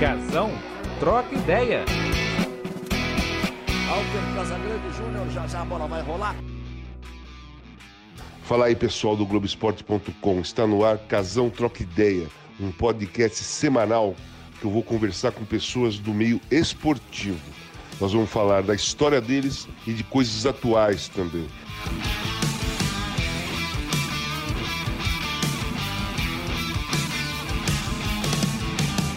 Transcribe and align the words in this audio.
Casão, 0.00 0.50
troca 0.98 1.32
ideia. 1.32 1.84
Alter 3.88 4.34
Casagrande 4.34 4.96
Júnior, 4.96 5.30
já 5.30 5.46
já 5.46 5.62
a 5.62 5.64
bola 5.64 5.86
vai 5.86 6.02
rolar. 6.02 6.34
Fala 8.42 8.66
aí, 8.66 8.74
pessoal 8.74 9.16
do 9.16 9.24
Globoesporte.com. 9.24 10.40
Está 10.40 10.66
no 10.66 10.84
ar 10.84 10.98
Casão 10.98 11.48
Troca 11.48 11.82
Ideia, 11.82 12.26
um 12.58 12.72
podcast 12.72 13.44
semanal 13.44 14.16
que 14.60 14.66
eu 14.66 14.70
vou 14.70 14.82
conversar 14.82 15.30
com 15.30 15.44
pessoas 15.44 15.96
do 15.96 16.12
meio 16.12 16.40
esportivo. 16.50 17.38
Nós 18.00 18.12
vamos 18.12 18.30
falar 18.30 18.64
da 18.64 18.74
história 18.74 19.20
deles 19.20 19.68
e 19.86 19.92
de 19.92 20.02
coisas 20.02 20.44
atuais 20.44 21.08
também. 21.08 21.46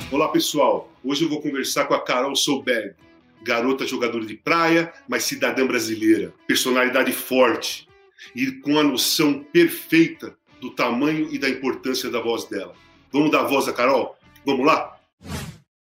Olá, 0.09 0.29
pessoal. 0.29 0.89
Hoje 1.03 1.25
eu 1.25 1.29
vou 1.29 1.41
conversar 1.41 1.85
com 1.85 1.93
a 1.93 2.01
Carol 2.01 2.33
Solberg, 2.33 2.95
garota 3.43 3.85
jogadora 3.85 4.25
de 4.25 4.35
praia, 4.37 4.93
mas 5.05 5.25
cidadã 5.25 5.67
brasileira, 5.67 6.33
personalidade 6.47 7.11
forte 7.11 7.89
e 8.33 8.53
com 8.53 8.79
a 8.79 8.83
noção 8.83 9.43
perfeita 9.43 10.37
do 10.61 10.73
tamanho 10.73 11.27
e 11.29 11.37
da 11.37 11.49
importância 11.49 12.09
da 12.09 12.21
voz 12.21 12.45
dela. 12.45 12.73
Vamos 13.11 13.31
dar 13.31 13.41
a 13.41 13.47
voz 13.47 13.67
a 13.67 13.73
Carol? 13.73 14.17
Vamos 14.45 14.65
lá? 14.65 14.97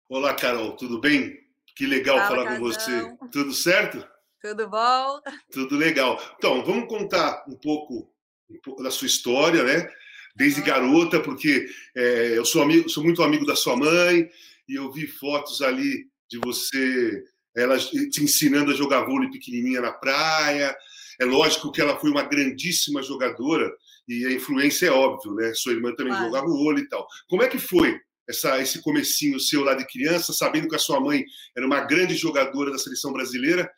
Olá, 0.08 0.34
Carol, 0.34 0.72
tudo 0.78 1.02
bem? 1.02 1.42
Que 1.76 1.86
legal 1.86 2.18
Fala, 2.20 2.30
falar 2.30 2.56
com 2.56 2.60
você. 2.62 3.14
Tudo 3.30 3.52
certo? 3.52 4.08
Tudo 4.42 4.70
bom? 4.70 5.20
Tudo 5.52 5.76
legal. 5.76 6.18
Então, 6.38 6.64
vamos 6.64 6.88
contar 6.88 7.44
um 7.46 7.56
pouco, 7.56 8.10
um 8.50 8.58
pouco 8.64 8.82
da 8.82 8.90
sua 8.90 9.08
história, 9.08 9.64
né? 9.64 9.90
Desde 10.36 10.62
garota, 10.62 11.20
porque 11.20 11.68
é, 11.96 12.38
eu 12.38 12.46
sou, 12.46 12.62
amigo, 12.64 12.90
sou 12.90 13.04
muito 13.04 13.22
amigo 13.22 13.46
da 13.46 13.56
sua 13.56 13.76
mãe 13.76 14.30
e 14.68 14.76
eu 14.76 14.92
vi 14.92 15.06
fotos 15.06 15.62
ali 15.62 16.08
de 16.30 16.40
você, 16.44 17.24
ela 17.56 17.78
te 17.78 18.24
ensinando 18.24 18.72
a 18.72 18.76
jogar 18.76 19.06
vôlei 19.06 19.30
pequenininha 19.30 19.82
na 19.82 19.92
praia. 19.92 20.76
É 21.22 21.26
lógico 21.26 21.72
que 21.72 21.80
ela 21.82 22.00
foi 22.00 22.10
uma 22.10 22.24
grandíssima 22.24 23.04
jogadora 23.04 23.72
e 24.08 24.26
a 24.26 24.32
influência 24.32 24.88
é 24.88 24.92
óbvio, 24.92 25.34
né? 25.36 25.54
Sua 25.54 25.74
irmã 25.74 25.94
também 25.96 26.14
Claro. 26.14 26.26
jogava 26.26 26.48
vôlei 26.48 26.84
e 26.84 26.90
tal. 26.90 27.08
Como 27.28 27.44
é 27.44 27.48
que 27.48 27.60
foi 27.60 28.00
essa, 28.28 28.60
esse 28.62 28.82
comecinho 28.82 29.40
seu 29.40 29.64
lá 29.64 29.76
de 29.76 29.86
criança, 29.86 30.34
sabendo 30.34 30.68
que 30.68 30.76
a 30.76 30.80
sua 30.80 31.00
mãe 31.00 31.24
era 31.56 31.66
uma 31.66 31.82
grande 31.82 32.16
jogadora 32.16 32.72
da 32.72 32.78
seleção 32.78 33.14
brasileira 33.14 33.70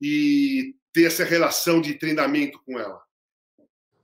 e 0.00 0.74
ter 0.92 1.04
essa 1.04 1.24
relação 1.24 1.80
de 1.80 1.94
treinamento 1.94 2.58
com 2.64 2.78
ela? 2.78 2.98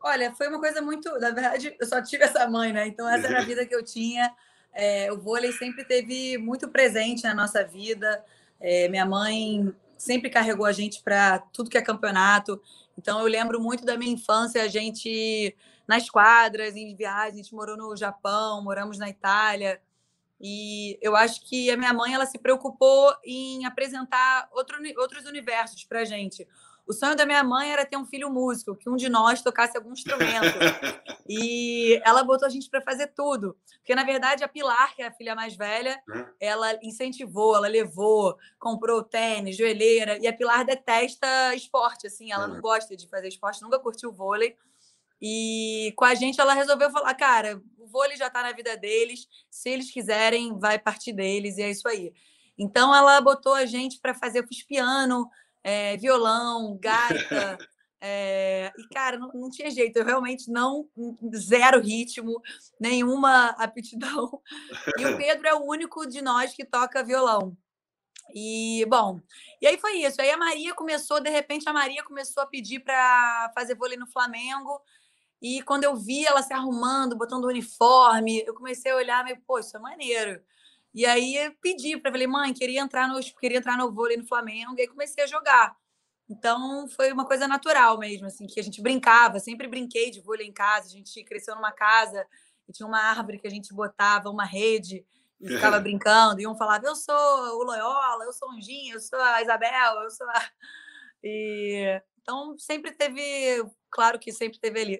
Olha, 0.07 0.35
foi 0.35 0.49
uma 0.49 0.61
coisa 0.61 0.83
muito. 0.83 1.09
Na 1.19 1.31
verdade, 1.31 1.75
eu 1.81 1.87
só 1.87 2.03
tive 2.03 2.25
essa 2.25 2.47
mãe, 2.47 2.75
né? 2.75 2.87
Então, 2.87 3.09
essa 3.09 3.27
era 3.27 3.41
a 3.41 3.45
vida 3.45 3.65
que 3.65 3.75
eu 3.75 3.83
tinha. 3.83 4.31
É, 4.71 5.11
o 5.11 5.19
vôlei 5.19 5.51
sempre 5.51 5.83
teve 5.83 6.37
muito 6.37 6.69
presente 6.69 7.23
na 7.23 7.33
nossa 7.33 7.65
vida. 7.65 8.23
É, 8.61 8.87
minha 8.89 9.07
mãe 9.07 9.75
sempre 9.97 10.29
carregou 10.29 10.67
a 10.67 10.73
gente 10.73 11.03
para 11.03 11.39
tudo 11.39 11.71
que 11.71 11.79
é 11.79 11.83
campeonato. 11.83 12.61
Então, 12.99 13.19
eu 13.19 13.25
lembro 13.27 13.59
muito 13.59 13.83
da 13.87 13.97
minha 13.97 14.13
infância, 14.13 14.63
a 14.63 14.69
gente 14.69 15.57
nas 15.89 16.11
quadras, 16.11 16.77
em 16.77 16.95
viagens, 16.95 17.33
a 17.33 17.37
gente 17.43 17.55
morou 17.55 17.75
no 17.75 17.97
Japão, 17.97 18.63
moramos 18.63 18.99
na 18.99 19.09
Itália. 19.09 19.81
E 20.39 20.99
eu 21.01 21.17
acho 21.17 21.43
que 21.47 21.71
a 21.71 21.79
minha 21.79 21.95
mãe 21.95 22.13
ela 22.13 22.27
se 22.27 22.39
preocupou 22.39 23.15
em 23.25 23.65
apresentar 23.65 24.51
outro, 24.53 24.77
outros 24.99 25.25
universos 25.25 25.83
para 25.85 26.05
gente. 26.05 26.47
O 26.87 26.93
sonho 26.93 27.17
da 27.17 27.25
minha 27.25 27.43
mãe 27.43 27.71
era 27.73 27.87
ter 27.87 27.97
um 27.97 28.05
filho 28.05 28.31
músico, 28.31 28.77
que 28.77 28.91
um 28.91 28.97
de 28.97 29.09
nós 29.09 29.41
tocasse 29.43 29.77
algum 29.77 29.93
instrumento. 29.93 30.45
E 31.27 31.99
ela 32.05 32.23
botou 32.23 32.47
a 32.47 32.51
gente 32.51 32.69
para 32.69 32.83
fazer 32.83 33.07
tudo. 33.17 33.57
Porque, 33.79 33.95
na 33.95 34.05
verdade, 34.05 34.45
a 34.45 34.49
Pilar, 34.49 34.95
que 34.95 35.01
é 35.01 35.07
a 35.07 35.11
filha 35.13 35.35
mais 35.35 35.57
velha, 35.57 35.99
Hum. 36.07 36.23
ela 36.39 36.79
incentivou, 36.83 37.57
ela 37.57 37.67
levou, 37.67 38.37
comprou 38.59 39.03
tênis, 39.03 39.57
joelheira. 39.57 40.19
E 40.21 40.27
a 40.27 40.33
Pilar 40.35 40.67
detesta 40.67 41.55
esporte, 41.55 42.07
assim, 42.07 42.31
ela 42.31 42.47
não 42.47 42.57
Uhum. 42.57 42.61
gosta 42.61 42.95
de 42.95 43.09
fazer 43.09 43.29
esporte, 43.29 43.63
nunca 43.63 43.79
curtiu 43.79 44.13
vôlei. 44.13 44.55
E 45.21 45.95
com 45.97 46.05
a 46.05 46.15
gente 46.15 46.39
ela 46.39 46.53
resolveu 46.53 46.91
falar, 46.91 47.15
cara, 47.15 47.59
o 47.79 47.87
vôlei 47.87 48.19
já 48.19 48.27
está 48.27 48.43
na 48.43 48.53
vida 48.53 48.77
deles, 48.77 49.27
se 49.51 49.71
eles 49.71 49.91
quiserem, 49.91 50.59
vai 50.59 50.79
partir 50.79 51.15
deles, 51.15 51.57
e 51.57 51.63
é 51.63 51.71
isso 51.71 51.89
aí. 51.89 52.13
Então 52.59 52.95
ela 52.95 53.19
botou 53.23 53.55
a 53.55 53.65
gente 53.65 53.99
para 53.99 54.13
fazer, 54.13 54.41
eu 54.41 54.47
fiz 54.47 54.63
piano, 54.63 55.27
eh, 55.65 55.97
violão, 55.97 56.79
gaita, 56.79 57.59
eh, 58.01 58.71
e 58.79 58.89
cara, 58.89 59.17
não, 59.19 59.31
não 59.33 59.51
tinha 59.51 59.71
jeito, 59.71 59.99
eu 59.99 60.05
realmente 60.05 60.51
não, 60.51 60.87
zero 61.35 61.81
ritmo, 61.81 62.41
nenhuma 62.79 63.47
aptidão. 63.59 64.43
E 64.99 65.07
o 65.07 65.17
Pedro 65.17 65.49
é 65.49 65.55
o 65.55 65.65
único 65.65 66.07
de 66.07 66.21
nós 66.21 66.55
que 66.55 66.67
toca 66.67 67.03
violão. 67.03 67.57
E, 68.35 68.85
bom, 68.89 69.21
e 69.61 69.67
aí 69.67 69.79
foi 69.79 69.99
isso. 69.99 70.21
Aí 70.21 70.31
a 70.31 70.37
Maria 70.37 70.75
começou, 70.75 71.21
de 71.21 71.31
repente, 71.31 71.69
a 71.69 71.73
Maria 71.73 72.03
começou 72.05 72.43
a 72.43 72.47
pedir 72.47 72.81
para 72.81 73.51
fazer 73.55 73.75
vôlei 73.75 73.97
no 73.97 74.07
Flamengo. 74.07 74.81
E 75.41 75.63
quando 75.63 75.85
eu 75.85 75.97
vi 75.97 76.27
ela 76.27 76.43
se 76.43 76.53
arrumando, 76.53 77.17
botando 77.17 77.45
o 77.45 77.49
uniforme, 77.49 78.43
eu 78.47 78.55
comecei 78.55 78.93
a 78.93 78.97
olhar, 78.97 79.25
meio, 79.25 79.41
pô, 79.47 79.59
isso 79.59 79.77
é 79.77 79.81
maneiro. 79.81 80.43
E 80.95 81.05
aí 81.05 81.53
pedi 81.61 81.99
para 81.99 82.13
falei, 82.13 82.27
mãe, 82.27 82.55
queria 82.55 82.81
entrar 82.81 83.09
no 83.09 83.19
queria 83.41 83.59
entrar 83.59 83.77
no 83.77 83.93
vôlei 83.93 84.17
no 84.17 84.27
Flamengo, 84.27 84.75
e 84.77 84.83
aí 84.83 84.87
comecei 84.87 85.25
a 85.25 85.27
jogar. 85.27 85.77
Então 86.29 86.89
foi 86.89 87.13
uma 87.13 87.27
coisa 87.27 87.49
natural 87.49 87.99
mesmo, 87.99 88.27
assim, 88.27 88.47
que 88.47 88.61
a 88.61 88.63
gente 88.63 88.81
brincava, 88.81 89.41
sempre 89.41 89.67
brinquei 89.67 90.11
de 90.11 90.21
vôlei 90.21 90.47
em 90.47 90.53
casa, 90.53 90.87
a 90.87 90.91
gente 90.91 91.23
cresceu 91.25 91.55
numa 91.55 91.73
casa 91.73 92.25
e 92.69 92.73
tinha 92.73 92.87
uma 92.87 93.01
árvore 93.01 93.39
que 93.39 93.47
a 93.47 93.51
gente 93.51 93.75
botava 93.75 94.31
uma 94.31 94.45
rede 94.45 95.05
e 95.41 95.49
ficava 95.49 95.79
brincando, 95.81 96.41
e 96.41 96.47
um 96.47 96.57
falava, 96.57 96.87
eu 96.87 96.95
sou 96.95 97.15
o 97.15 97.65
Loyola, 97.65 98.25
eu 98.25 98.33
sou 98.33 98.49
o 98.49 98.53
Anjinho, 98.53 98.95
eu 98.95 99.01
sou 99.01 99.19
a 99.19 99.43
Isabel, 99.43 100.03
eu 100.03 100.11
sou 100.11 100.27
a... 100.29 100.51
E... 101.23 102.01
Então 102.23 102.57
sempre 102.57 102.93
teve, 102.93 103.21
claro 103.91 104.19
que 104.19 104.33
sempre 104.33 104.59
teve 104.59 104.81
ali. 104.81 104.99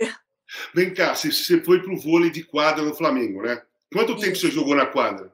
Vem 0.75 0.93
cá, 0.93 1.15
você- 1.15 1.63
foi 1.63 1.81
pro 1.81 1.97
vôlei 1.97 2.31
de 2.31 2.45
quadra 2.45 2.83
no 2.83 2.95
Flamengo, 2.95 3.41
né? 3.43 3.63
Quanto 3.91 4.17
tempo 4.17 4.33
Isso. 4.33 4.43
você 4.43 4.51
jogou 4.51 4.75
na 4.75 4.87
quadra? 4.87 5.33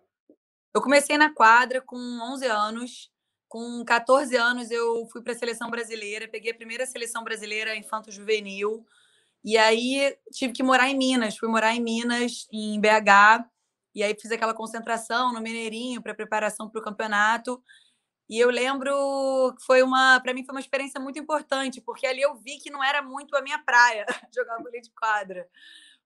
Eu 0.73 0.81
comecei 0.81 1.19
na 1.19 1.33
quadra 1.35 1.81
com 1.81 1.97
11 1.97 2.47
anos. 2.47 3.11
Com 3.49 3.85
14 3.85 4.37
anos, 4.37 4.71
eu 4.71 5.07
fui 5.07 5.23
para 5.23 5.33
a 5.33 5.37
seleção 5.37 5.69
brasileira, 5.69 6.29
peguei 6.29 6.53
a 6.53 6.55
primeira 6.55 6.87
seleção 6.87 7.25
brasileira 7.25 7.75
infanto-juvenil. 7.75 8.87
E 9.43 9.59
aí 9.59 10.17
tive 10.33 10.53
que 10.53 10.63
morar 10.63 10.89
em 10.89 10.97
Minas. 10.97 11.37
Fui 11.37 11.49
morar 11.49 11.75
em 11.75 11.81
Minas, 11.81 12.47
em 12.53 12.81
BH. 12.81 13.45
E 13.93 14.05
aí 14.05 14.15
fiz 14.21 14.31
aquela 14.31 14.55
concentração 14.55 15.33
no 15.33 15.41
Mineirinho 15.41 16.01
para 16.01 16.15
preparação 16.15 16.71
para 16.71 16.81
o 16.81 16.85
campeonato. 16.85 17.61
E 18.29 18.39
eu 18.39 18.49
lembro 18.49 18.93
que 19.59 19.65
foi 19.65 19.83
uma, 19.83 20.21
para 20.21 20.33
mim 20.33 20.45
foi 20.45 20.55
uma 20.55 20.61
experiência 20.61 21.01
muito 21.01 21.19
importante, 21.19 21.81
porque 21.81 22.07
ali 22.07 22.23
eu 22.23 22.37
vi 22.37 22.59
que 22.59 22.71
não 22.71 22.85
era 22.85 23.03
muito 23.03 23.35
a 23.37 23.43
minha 23.43 23.59
praia 23.59 24.07
jogar 24.33 24.59
vôlei 24.59 24.81
de 24.81 24.91
quadra 24.93 25.49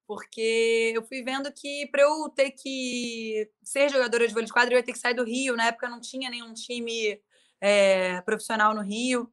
porque 0.07 0.93
eu 0.95 1.03
fui 1.03 1.23
vendo 1.23 1.51
que 1.51 1.87
para 1.91 2.03
eu 2.03 2.29
ter 2.29 2.51
que 2.51 3.49
ser 3.63 3.89
jogadora 3.89 4.27
de 4.27 4.33
vôlei 4.33 4.45
de 4.45 4.53
quadra, 4.53 4.73
eu 4.73 4.77
ia 4.77 4.83
ter 4.83 4.93
que 4.93 4.99
sair 4.99 5.13
do 5.13 5.23
Rio. 5.23 5.55
Na 5.55 5.67
época 5.67 5.89
não 5.89 5.99
tinha 5.99 6.29
nenhum 6.29 6.53
time 6.53 7.19
eh, 7.61 8.21
profissional 8.21 8.73
no 8.73 8.81
Rio. 8.81 9.31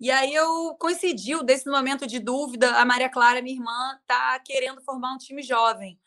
E 0.00 0.10
aí 0.10 0.32
eu 0.32 0.76
coincidiu 0.78 1.42
desse 1.42 1.68
momento 1.68 2.06
de 2.06 2.20
dúvida, 2.20 2.70
a 2.76 2.84
Maria 2.84 3.08
Clara, 3.08 3.42
minha 3.42 3.56
irmã, 3.56 3.98
tá 4.06 4.38
querendo 4.40 4.80
formar 4.82 5.12
um 5.14 5.18
time 5.18 5.42
jovem. 5.42 5.98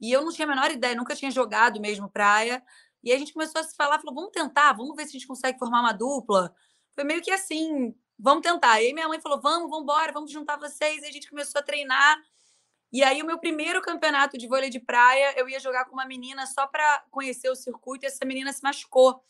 E 0.00 0.12
eu 0.12 0.22
não 0.22 0.32
tinha 0.32 0.46
a 0.46 0.48
menor 0.48 0.70
ideia, 0.70 0.94
nunca 0.94 1.16
tinha 1.16 1.30
jogado 1.30 1.80
mesmo 1.80 2.08
praia. 2.10 2.62
E 3.02 3.12
a 3.12 3.18
gente 3.18 3.32
começou 3.32 3.60
a 3.60 3.64
se 3.64 3.74
falar, 3.74 3.98
falou, 3.98 4.14
vamos 4.14 4.30
tentar, 4.30 4.72
vamos 4.74 4.94
ver 4.94 5.04
se 5.04 5.10
a 5.10 5.12
gente 5.12 5.26
consegue 5.26 5.58
formar 5.58 5.80
uma 5.80 5.92
dupla. 5.92 6.54
Foi 6.94 7.02
meio 7.04 7.22
que 7.22 7.30
assim, 7.30 7.94
vamos 8.18 8.42
tentar. 8.42 8.80
E 8.80 8.86
aí 8.86 8.92
minha 8.92 9.08
mãe 9.08 9.20
falou, 9.20 9.40
vamos, 9.40 9.70
vamos 9.70 9.82
embora, 9.84 10.12
vamos 10.12 10.30
juntar 10.30 10.58
vocês. 10.58 11.02
E 11.02 11.06
a 11.06 11.10
gente 11.10 11.30
começou 11.30 11.60
a 11.60 11.64
treinar. 11.64 12.18
E 12.92 13.04
aí, 13.04 13.22
o 13.22 13.26
meu 13.26 13.38
primeiro 13.38 13.80
campeonato 13.80 14.36
de 14.36 14.48
vôlei 14.48 14.68
de 14.68 14.80
praia, 14.80 15.34
eu 15.38 15.48
ia 15.48 15.60
jogar 15.60 15.84
com 15.84 15.92
uma 15.92 16.04
menina 16.04 16.46
só 16.46 16.66
para 16.66 17.04
conhecer 17.10 17.48
o 17.48 17.54
circuito 17.54 18.04
e 18.04 18.08
essa 18.08 18.24
menina 18.24 18.52
se 18.52 18.62
machucou. 18.62 19.22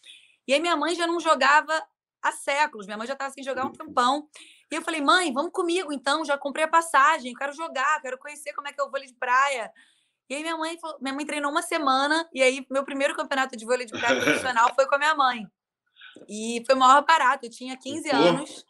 E 0.49 0.55
aí, 0.55 0.61
minha 0.61 0.76
mãe 0.76 0.94
já 0.94 1.06
não 1.06 1.20
jogava 1.20 1.87
há 2.23 2.32
séculos, 2.32 2.87
minha 2.87 2.96
mãe 2.96 3.06
já 3.06 3.12
estava 3.12 3.32
sem 3.32 3.44
jogar 3.44 3.67
um 3.67 3.73
tempão. 3.73 4.29
E 4.70 4.75
eu 4.75 4.82
falei, 4.82 5.00
mãe, 5.00 5.32
vamos 5.32 5.52
comigo 5.52 5.93
então, 5.93 6.25
já 6.25 6.38
comprei 6.38 6.64
a 6.64 6.69
passagem, 6.69 7.34
quero 7.34 7.52
jogar, 7.52 8.00
quero 8.00 8.19
conhecer 8.19 8.52
como 8.55 8.69
é 8.69 8.73
que 8.73 8.81
é 8.81 8.84
o 8.84 8.90
vôlei 8.90 9.06
de 9.06 9.14
praia. 9.14 9.70
E 10.29 10.34
aí, 10.34 10.43
minha 10.43 10.56
mãe, 10.56 10.79
falou- 10.79 10.99
minha 11.00 11.12
mãe 11.14 11.26
treinou 11.26 11.50
uma 11.50 11.62
semana, 11.62 12.29
e 12.32 12.43
aí, 12.43 12.64
meu 12.70 12.84
primeiro 12.84 13.14
campeonato 13.17 13.56
de 13.56 13.64
vôlei 13.64 13.84
de 13.84 13.93
praia 13.93 14.20
profissional 14.20 14.73
foi 14.75 14.87
com 14.87 14.94
a 14.94 14.99
minha 14.99 15.14
mãe. 15.14 15.46
E 16.29 16.62
foi 16.67 16.75
o 16.75 16.79
maior 16.79 17.05
barato, 17.05 17.46
eu 17.46 17.50
tinha 17.50 17.76
15 17.76 18.08
Pô. 18.11 18.17
anos. 18.17 18.64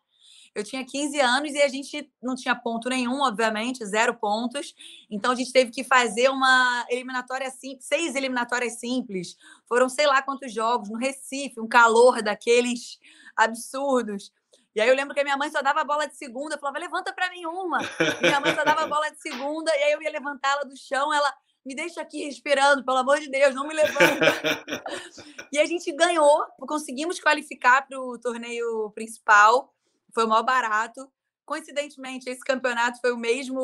Eu 0.55 0.64
tinha 0.64 0.85
15 0.85 1.20
anos 1.20 1.52
e 1.52 1.62
a 1.62 1.69
gente 1.69 2.11
não 2.20 2.35
tinha 2.35 2.56
ponto 2.56 2.88
nenhum, 2.88 3.20
obviamente, 3.23 3.85
zero 3.87 4.14
pontos. 4.14 4.75
Então 5.08 5.31
a 5.31 5.35
gente 5.35 5.52
teve 5.52 5.70
que 5.70 5.85
fazer 5.85 6.29
uma 6.29 6.85
eliminatória 6.88 7.50
simples, 7.50 7.87
seis 7.87 8.14
eliminatórias 8.17 8.81
simples. 8.81 9.37
Foram 9.69 9.88
sei 9.88 10.06
lá 10.06 10.20
quantos 10.23 10.52
jogos 10.52 10.91
no 10.91 10.99
Recife, 10.99 11.61
um 11.61 11.69
calor 11.69 12.20
daqueles 12.23 12.99
absurdos. 13.37 14.32
E 14.75 14.81
aí 14.81 14.88
eu 14.88 14.94
lembro 14.94 15.14
que 15.14 15.20
a 15.20 15.25
minha 15.25 15.37
mãe 15.37 15.50
só 15.50 15.62
dava 15.62 15.81
a 15.81 15.85
bola 15.85 16.06
de 16.06 16.17
segunda, 16.17 16.55
eu 16.55 16.58
falava, 16.58 16.79
levanta 16.79 17.12
para 17.12 17.31
mim 17.31 17.44
uma. 17.47 17.79
Minha 18.20 18.41
mãe 18.41 18.55
só 18.55 18.64
dava 18.64 18.82
a 18.82 18.87
bola 18.87 19.11
de 19.11 19.20
segunda, 19.20 19.70
e 19.75 19.82
aí 19.82 19.93
eu 19.93 20.02
ia 20.02 20.11
levantá-la 20.11 20.62
do 20.62 20.76
chão, 20.76 21.12
ela, 21.12 21.32
me 21.64 21.75
deixa 21.75 22.00
aqui 22.00 22.25
respirando, 22.25 22.85
pelo 22.85 22.99
amor 22.99 23.19
de 23.19 23.29
Deus, 23.29 23.55
não 23.55 23.67
me 23.67 23.75
levanta. 23.75 24.64
e 25.52 25.58
a 25.58 25.67
gente 25.67 25.91
ganhou, 25.93 26.47
conseguimos 26.61 27.20
qualificar 27.20 27.87
para 27.87 28.00
o 28.00 28.19
torneio 28.19 28.91
principal, 28.94 29.75
foi 30.15 30.25
o 30.25 30.29
maior 30.29 30.43
barato. 30.43 31.11
Coincidentemente, 31.45 32.29
esse 32.31 32.41
campeonato 32.41 33.01
foi 33.01 33.12
o 33.12 33.17
mesmo, 33.17 33.61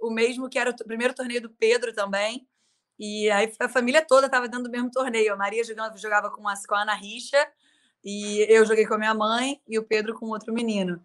o 0.00 0.10
mesmo 0.10 0.48
que 0.48 0.58
era 0.58 0.70
o 0.70 0.84
primeiro 0.84 1.14
torneio 1.14 1.42
do 1.42 1.50
Pedro 1.50 1.92
também. 1.92 2.46
E 2.98 3.30
aí 3.30 3.52
a 3.60 3.68
família 3.68 4.04
toda 4.04 4.26
estava 4.26 4.48
dentro 4.48 4.64
do 4.64 4.70
mesmo 4.70 4.90
torneio. 4.90 5.32
A 5.34 5.36
Maria 5.36 5.62
jogava, 5.62 5.96
jogava 5.96 6.30
com, 6.30 6.48
a, 6.48 6.54
com 6.66 6.74
a 6.74 6.82
Ana 6.82 6.94
Richa, 6.94 7.46
e 8.04 8.46
eu 8.48 8.64
joguei 8.64 8.86
com 8.86 8.94
a 8.94 8.98
minha 8.98 9.14
mãe, 9.14 9.60
e 9.68 9.78
o 9.78 9.82
Pedro 9.82 10.14
com 10.14 10.26
outro 10.26 10.52
menino. 10.52 11.04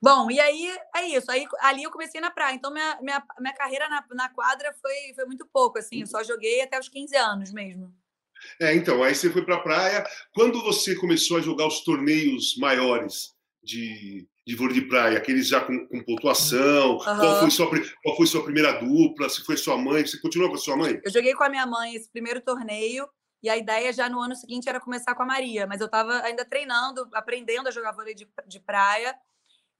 Bom, 0.00 0.30
e 0.30 0.38
aí 0.38 0.76
é 0.94 1.06
isso. 1.08 1.30
Aí 1.30 1.46
ali 1.60 1.82
eu 1.84 1.90
comecei 1.90 2.20
na 2.20 2.30
praia. 2.30 2.54
Então, 2.54 2.70
minha, 2.70 2.98
minha, 3.00 3.22
minha 3.40 3.54
carreira 3.54 3.88
na, 3.88 4.04
na 4.10 4.28
quadra 4.28 4.74
foi, 4.80 5.14
foi 5.14 5.24
muito 5.24 5.46
pouco, 5.46 5.78
assim. 5.78 6.00
Eu 6.00 6.06
só 6.06 6.22
joguei 6.22 6.60
até 6.60 6.78
os 6.78 6.88
15 6.88 7.16
anos 7.16 7.52
mesmo. 7.52 7.94
É, 8.60 8.74
então, 8.74 9.02
aí 9.02 9.14
você 9.14 9.30
foi 9.30 9.44
para 9.44 9.56
a 9.56 9.60
praia. 9.60 10.06
Quando 10.34 10.62
você 10.62 10.94
começou 10.94 11.38
a 11.38 11.40
jogar 11.40 11.66
os 11.66 11.80
torneios 11.80 12.56
maiores 12.58 13.35
de, 13.66 14.28
de 14.46 14.54
vôlei 14.54 14.74
de 14.74 14.82
praia, 14.82 15.18
aqueles 15.18 15.48
já 15.48 15.60
com, 15.60 15.86
com 15.88 16.04
pontuação, 16.04 16.92
uhum. 16.92 16.98
qual, 16.98 17.40
foi 17.40 17.50
sua, 17.50 17.70
qual 18.02 18.16
foi 18.16 18.26
sua 18.26 18.44
primeira 18.44 18.72
dupla? 18.78 19.28
Se 19.28 19.44
foi 19.44 19.56
sua 19.56 19.76
mãe? 19.76 20.06
Você 20.06 20.20
continuou 20.20 20.50
com 20.50 20.56
a 20.56 20.60
sua 20.60 20.76
mãe? 20.76 21.00
Eu 21.04 21.10
joguei 21.10 21.34
com 21.34 21.42
a 21.42 21.48
minha 21.48 21.66
mãe 21.66 21.94
esse 21.94 22.08
primeiro 22.08 22.40
torneio. 22.40 23.08
E 23.42 23.50
a 23.50 23.56
ideia 23.56 23.92
já 23.92 24.08
no 24.08 24.20
ano 24.20 24.34
seguinte 24.34 24.68
era 24.68 24.80
começar 24.80 25.14
com 25.14 25.22
a 25.22 25.26
Maria, 25.26 25.66
mas 25.66 25.80
eu 25.80 25.86
estava 25.86 26.20
ainda 26.22 26.44
treinando, 26.44 27.06
aprendendo 27.12 27.68
a 27.68 27.70
jogar 27.70 27.92
vôlei 27.92 28.14
de, 28.14 28.26
de 28.46 28.60
praia. 28.60 29.14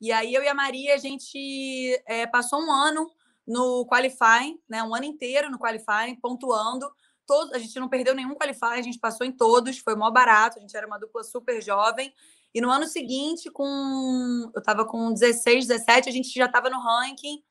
E 0.00 0.12
aí 0.12 0.35
eu 0.35 0.43
e 0.43 0.49
a 0.49 0.55
Maria, 0.55 0.94
a 0.94 0.99
gente 0.99 2.03
é, 2.06 2.27
passou 2.27 2.61
um 2.61 2.71
ano 2.71 3.09
no 3.47 3.87
qualifying, 3.87 4.61
né? 4.69 4.83
Um 4.83 4.94
ano 4.94 5.05
inteiro 5.05 5.50
no 5.50 5.59
qualifying, 5.59 6.17
pontuando. 6.21 6.88
Todo, 7.27 7.55
a 7.55 7.59
gente 7.59 7.79
não 7.81 7.88
perdeu 7.88 8.15
nenhum 8.15 8.35
qualifying, 8.35 8.79
a 8.79 8.83
gente 8.83 8.99
passou 8.99 9.27
em 9.27 9.33
todos, 9.33 9.79
foi 9.79 9.97
mó 9.97 10.11
barato, 10.11 10.59
a 10.59 10.61
gente 10.61 10.77
era 10.77 10.87
uma 10.87 10.99
dupla 10.99 11.25
super 11.25 11.61
jovem. 11.62 12.12
E 12.54 12.60
no 12.60 12.70
ano 12.70 12.87
seguinte, 12.87 13.50
com 13.50 14.50
eu 14.54 14.58
estava 14.58 14.84
com 14.84 15.12
16, 15.12 15.66
17, 15.66 16.08
a 16.08 16.12
gente 16.12 16.32
já 16.32 16.46
estava 16.46 16.70
no 16.70 16.81
ranking 16.81 17.43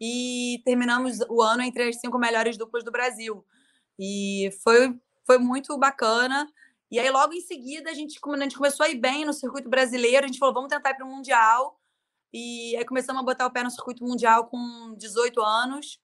e 0.00 0.60
terminamos 0.64 1.20
o 1.28 1.40
ano 1.40 1.62
entre 1.62 1.84
as 1.88 2.00
cinco 2.00 2.18
melhores 2.18 2.56
duplas 2.56 2.84
do 2.84 2.92
Brasil. 2.92 3.44
E 3.98 4.50
foi, 4.62 4.98
foi 5.26 5.38
muito 5.38 5.78
bacana. 5.78 6.50
E 6.90 6.98
aí, 6.98 7.08
logo 7.10 7.32
em 7.32 7.40
seguida, 7.40 7.90
a 7.90 7.94
gente, 7.94 8.18
a 8.22 8.42
gente 8.42 8.56
começou 8.56 8.84
a 8.84 8.88
ir 8.90 8.96
bem 8.96 9.24
no 9.24 9.32
circuito 9.32 9.68
brasileiro, 9.70 10.24
a 10.24 10.26
gente 10.26 10.38
falou, 10.38 10.54
vamos 10.54 10.68
tentar 10.68 10.90
ir 10.90 10.96
para 10.96 11.06
o 11.06 11.08
Mundial. 11.08 11.80
E 12.32 12.74
aí 12.76 12.84
começamos 12.84 13.20
a 13.20 13.24
botar 13.24 13.46
o 13.46 13.50
pé 13.50 13.62
no 13.62 13.70
circuito 13.70 14.02
mundial 14.02 14.46
com 14.46 14.94
18 14.96 15.40
anos. 15.42 16.00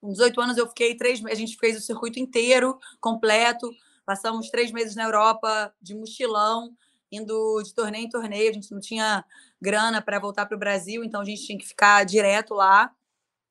Com 0.00 0.10
18 0.10 0.40
anos 0.40 0.56
eu 0.56 0.66
fiquei 0.66 0.96
três 0.96 1.24
a 1.24 1.34
gente 1.34 1.56
fez 1.56 1.76
o 1.76 1.80
circuito 1.80 2.18
inteiro, 2.18 2.78
completo. 3.00 3.70
Passamos 4.04 4.50
três 4.50 4.72
meses 4.72 4.96
na 4.96 5.04
Europa 5.04 5.72
de 5.80 5.94
mochilão, 5.94 6.76
indo 7.10 7.62
de 7.62 7.74
torneio 7.74 8.04
em 8.04 8.10
torneio. 8.10 8.50
A 8.50 8.52
gente 8.52 8.72
não 8.72 8.80
tinha 8.80 9.24
grana 9.60 10.02
para 10.02 10.18
voltar 10.18 10.46
para 10.46 10.56
o 10.56 10.60
Brasil, 10.60 11.04
então 11.04 11.20
a 11.20 11.24
gente 11.24 11.46
tinha 11.46 11.58
que 11.58 11.66
ficar 11.66 12.04
direto 12.04 12.54
lá. 12.54 12.90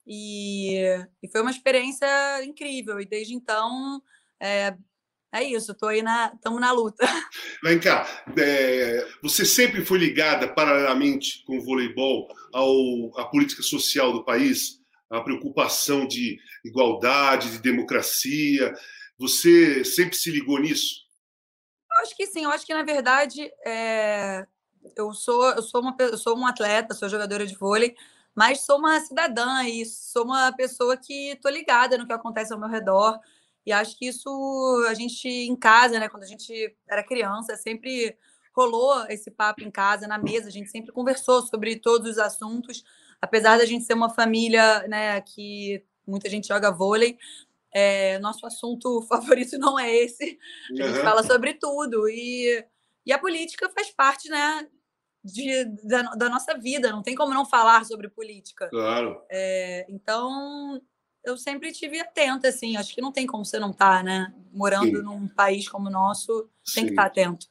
E, 0.08 0.78
e 1.24 1.28
foi 1.32 1.42
uma 1.42 1.52
experiência 1.52 2.08
incrível. 2.44 3.00
E 3.00 3.06
desde 3.06 3.34
então 3.34 4.02
é, 4.40 4.76
é 5.34 5.44
isso, 5.44 5.74
estou 5.74 5.90
aí 5.90 6.02
na. 6.02 6.32
Estamos 6.34 6.62
na 6.62 6.72
luta. 6.72 7.06
Vem 7.64 7.80
cá, 7.80 8.08
é, 8.38 9.06
você 9.22 9.44
sempre 9.44 9.84
foi 9.84 9.98
ligada 9.98 10.48
paralelamente 10.48 11.44
com 11.46 11.58
o 11.58 11.62
voleibol 11.62 12.28
ao, 12.54 13.20
à 13.20 13.26
política 13.26 13.62
social 13.62 14.14
do 14.14 14.24
país, 14.24 14.80
à 15.10 15.20
preocupação 15.22 16.08
de 16.08 16.38
igualdade, 16.64 17.52
de 17.52 17.60
democracia. 17.60 18.74
Você 19.18 19.84
sempre 19.84 20.16
se 20.16 20.32
ligou 20.32 20.60
nisso? 20.60 21.05
Eu 21.96 22.02
acho 22.04 22.16
que 22.16 22.28
sim, 22.28 22.44
eu 22.44 22.52
acho 22.52 22.66
que 22.66 22.74
na 22.74 22.84
verdade 22.84 23.52
é... 23.66 24.46
eu 24.96 25.14
sou 25.14 25.50
eu 25.52 25.62
sou 25.62 25.82
uma 25.82 25.96
eu 26.00 26.18
sou 26.18 26.38
um 26.38 26.46
atleta, 26.46 26.94
sou 26.94 27.08
jogadora 27.10 27.46
de 27.48 27.56
vôlei, 27.56 27.96
mas 28.36 28.62
sou 28.62 28.78
uma 28.78 29.00
cidadã 29.00 29.64
e 29.64 29.86
sou 29.86 30.26
uma 30.26 30.52
pessoa 30.54 30.98
que 30.98 31.32
estou 31.32 31.52
ligada 31.52 31.98
no 31.98 32.06
que 32.06 32.14
acontece 32.14 32.54
ao 32.54 32.60
meu 32.60 32.70
redor. 32.70 33.20
E 33.66 33.72
acho 33.72 33.98
que 33.98 34.08
isso 34.08 34.30
a 34.90 34.94
gente 34.94 35.28
em 35.28 35.56
casa, 35.56 36.00
né, 36.00 36.08
quando 36.10 36.24
a 36.24 36.28
gente 36.28 36.76
era 36.88 37.04
criança, 37.04 37.56
sempre 37.56 38.16
rolou 38.56 39.06
esse 39.10 39.32
papo 39.32 39.64
em 39.64 39.72
casa, 39.72 40.08
na 40.08 40.18
mesa, 40.18 40.48
a 40.48 40.52
gente 40.52 40.70
sempre 40.70 40.92
conversou 40.92 41.42
sobre 41.42 41.78
todos 41.78 42.12
os 42.12 42.18
assuntos, 42.20 42.84
apesar 43.22 43.58
da 43.58 43.66
gente 43.66 43.84
ser 43.86 43.94
uma 43.94 44.10
família, 44.10 44.88
né, 44.88 45.20
que 45.22 45.84
muita 46.08 46.30
gente 46.30 46.48
joga 46.48 46.72
vôlei, 46.72 47.18
é, 47.76 48.18
nosso 48.20 48.46
assunto 48.46 49.02
favorito 49.10 49.58
não 49.60 49.78
é 49.78 49.94
esse. 49.94 50.40
A 50.72 50.76
gente 50.76 50.98
uhum. 50.98 51.04
fala 51.04 51.22
sobre 51.24 51.56
tudo 51.56 52.08
e, 52.08 52.66
e 53.06 53.12
a 53.12 53.20
política 53.20 53.70
faz 53.70 53.92
parte, 53.92 54.30
né, 54.30 54.66
de, 55.22 55.66
da, 55.84 56.04
da, 56.16 56.30
nossa 56.30 56.58
vida. 56.58 56.90
Não 56.90 57.04
tem 57.04 57.16
como 57.16 57.34
não 57.34 57.46
falar 57.46 57.84
sobre 57.84 58.08
política. 58.08 58.70
Claro. 58.70 59.22
É, 59.30 59.86
então 59.90 60.82
eu 61.26 61.36
sempre 61.36 61.74
tive 61.74 62.00
atenta, 62.00 62.48
assim. 62.48 62.78
Acho 62.78 62.96
que 62.96 63.02
não 63.02 63.12
tem 63.12 63.28
como 63.28 63.44
você 63.44 63.60
não 63.60 63.72
estar, 63.72 63.98
tá, 63.98 64.04
né? 64.04 64.34
Morando 64.54 65.00
Sim. 65.00 65.04
num 65.04 65.28
país 65.28 65.68
como 65.68 65.90
o 65.90 65.92
nosso, 65.92 66.50
tem 66.74 66.84
Sim. 66.84 66.86
que 66.86 66.90
estar 66.92 67.04
tá 67.04 67.08
atento. 67.10 67.48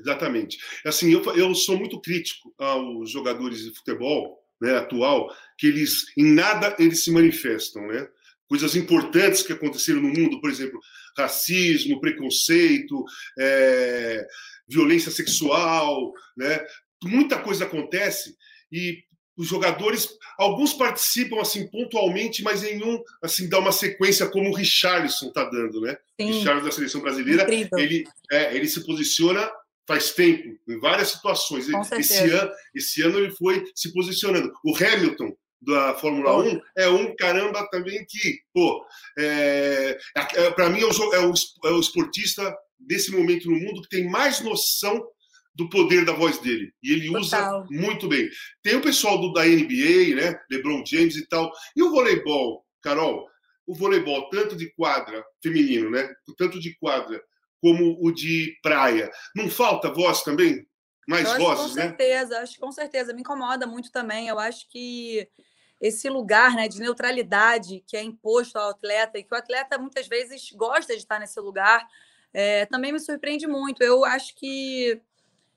Exatamente. 0.00 0.58
Assim, 0.86 1.12
eu, 1.12 1.22
eu 1.34 1.54
sou 1.54 1.76
muito 1.76 2.00
crítico 2.00 2.54
aos 2.58 3.10
jogadores 3.10 3.62
de 3.62 3.74
futebol 3.74 4.42
né, 4.60 4.76
atual, 4.76 5.30
que 5.58 5.66
eles, 5.66 6.06
em 6.16 6.34
nada, 6.34 6.74
eles 6.78 7.04
se 7.04 7.10
manifestam, 7.10 7.86
né? 7.86 8.08
Coisas 8.48 8.76
importantes 8.76 9.42
que 9.42 9.52
aconteceram 9.52 10.00
no 10.00 10.08
mundo, 10.08 10.40
por 10.40 10.50
exemplo, 10.50 10.78
racismo, 11.16 12.00
preconceito, 12.00 13.04
é, 13.38 14.26
violência 14.68 15.10
sexual, 15.10 16.12
né? 16.36 16.64
Muita 17.04 17.38
coisa 17.38 17.64
acontece 17.64 18.34
e 18.70 19.04
os 19.36 19.46
jogadores, 19.48 20.08
alguns 20.38 20.72
participam 20.72 21.40
assim 21.40 21.68
pontualmente, 21.68 22.42
mas 22.42 22.62
nenhum 22.62 23.02
assim 23.22 23.48
dá 23.48 23.58
uma 23.58 23.72
sequência 23.72 24.26
como 24.28 24.48
o 24.48 24.54
Richarlison 24.54 25.28
está 25.28 25.44
dando, 25.44 25.80
né? 25.82 25.96
Sim. 26.18 26.32
Richarlison 26.32 26.64
da 26.64 26.72
seleção 26.72 27.00
brasileira, 27.02 27.46
ele 27.76 28.04
é, 28.32 28.56
ele 28.56 28.66
se 28.66 28.84
posiciona 28.84 29.48
faz 29.86 30.10
tempo 30.12 30.58
em 30.68 30.78
várias 30.80 31.08
situações. 31.08 31.68
Esse 31.98 32.30
ano, 32.30 32.50
esse 32.74 33.02
ano 33.02 33.18
ele 33.18 33.30
foi 33.30 33.64
se 33.74 33.92
posicionando. 33.92 34.52
O 34.64 34.76
Hamilton 34.76 35.36
da 35.66 35.94
Fórmula 35.94 36.38
1 36.38 36.60
é 36.76 36.88
um 36.88 37.14
caramba 37.16 37.68
também 37.70 38.04
que, 38.08 38.38
pô, 38.54 38.86
é, 39.18 39.98
é, 40.14 40.50
para 40.52 40.70
mim 40.70 40.80
é 40.80 40.86
o, 40.86 41.14
é, 41.14 41.26
o, 41.26 41.32
é 41.64 41.70
o 41.70 41.80
esportista 41.80 42.56
desse 42.78 43.10
momento 43.10 43.50
no 43.50 43.58
mundo 43.58 43.82
que 43.82 43.88
tem 43.88 44.08
mais 44.08 44.40
noção 44.40 45.04
do 45.54 45.68
poder 45.68 46.04
da 46.04 46.12
voz 46.12 46.38
dele. 46.38 46.72
E 46.82 46.92
ele 46.92 47.06
Total. 47.06 47.62
usa 47.62 47.66
muito 47.70 48.06
bem. 48.06 48.28
Tem 48.62 48.76
o 48.76 48.82
pessoal 48.82 49.18
do, 49.18 49.32
da 49.32 49.44
NBA, 49.44 50.14
né? 50.14 50.38
LeBron 50.50 50.84
James 50.86 51.16
e 51.16 51.26
tal. 51.26 51.50
E 51.74 51.82
o 51.82 51.90
voleibol, 51.90 52.64
Carol? 52.82 53.26
O 53.66 53.74
voleibol, 53.74 54.28
tanto 54.28 54.54
de 54.54 54.70
quadra, 54.74 55.24
feminino, 55.42 55.90
né? 55.90 56.08
Tanto 56.36 56.60
de 56.60 56.76
quadra 56.78 57.20
como 57.60 57.96
o 58.00 58.12
de 58.12 58.54
praia. 58.62 59.10
Não 59.34 59.48
falta 59.48 59.92
voz 59.92 60.22
também? 60.22 60.64
Mais 61.08 61.26
Eu 61.26 61.38
vozes, 61.38 61.74
né? 61.74 61.82
Com 61.82 61.88
certeza, 61.88 62.38
acho 62.40 62.54
que 62.54 62.60
com 62.60 62.72
certeza. 62.72 63.14
Me 63.14 63.20
incomoda 63.20 63.66
muito 63.66 63.90
também. 63.90 64.28
Eu 64.28 64.38
acho 64.38 64.68
que 64.68 65.26
esse 65.80 66.08
lugar 66.08 66.54
né, 66.54 66.68
de 66.68 66.80
neutralidade 66.80 67.82
que 67.86 67.96
é 67.96 68.02
imposto 68.02 68.58
ao 68.58 68.70
atleta 68.70 69.18
e 69.18 69.22
que 69.22 69.34
o 69.34 69.36
atleta 69.36 69.78
muitas 69.78 70.08
vezes 70.08 70.50
gosta 70.52 70.94
de 70.94 71.00
estar 71.00 71.18
nesse 71.18 71.38
lugar, 71.40 71.86
é, 72.32 72.66
também 72.66 72.92
me 72.92 73.00
surpreende 73.00 73.46
muito. 73.46 73.82
Eu 73.82 74.04
acho 74.04 74.34
que 74.34 75.00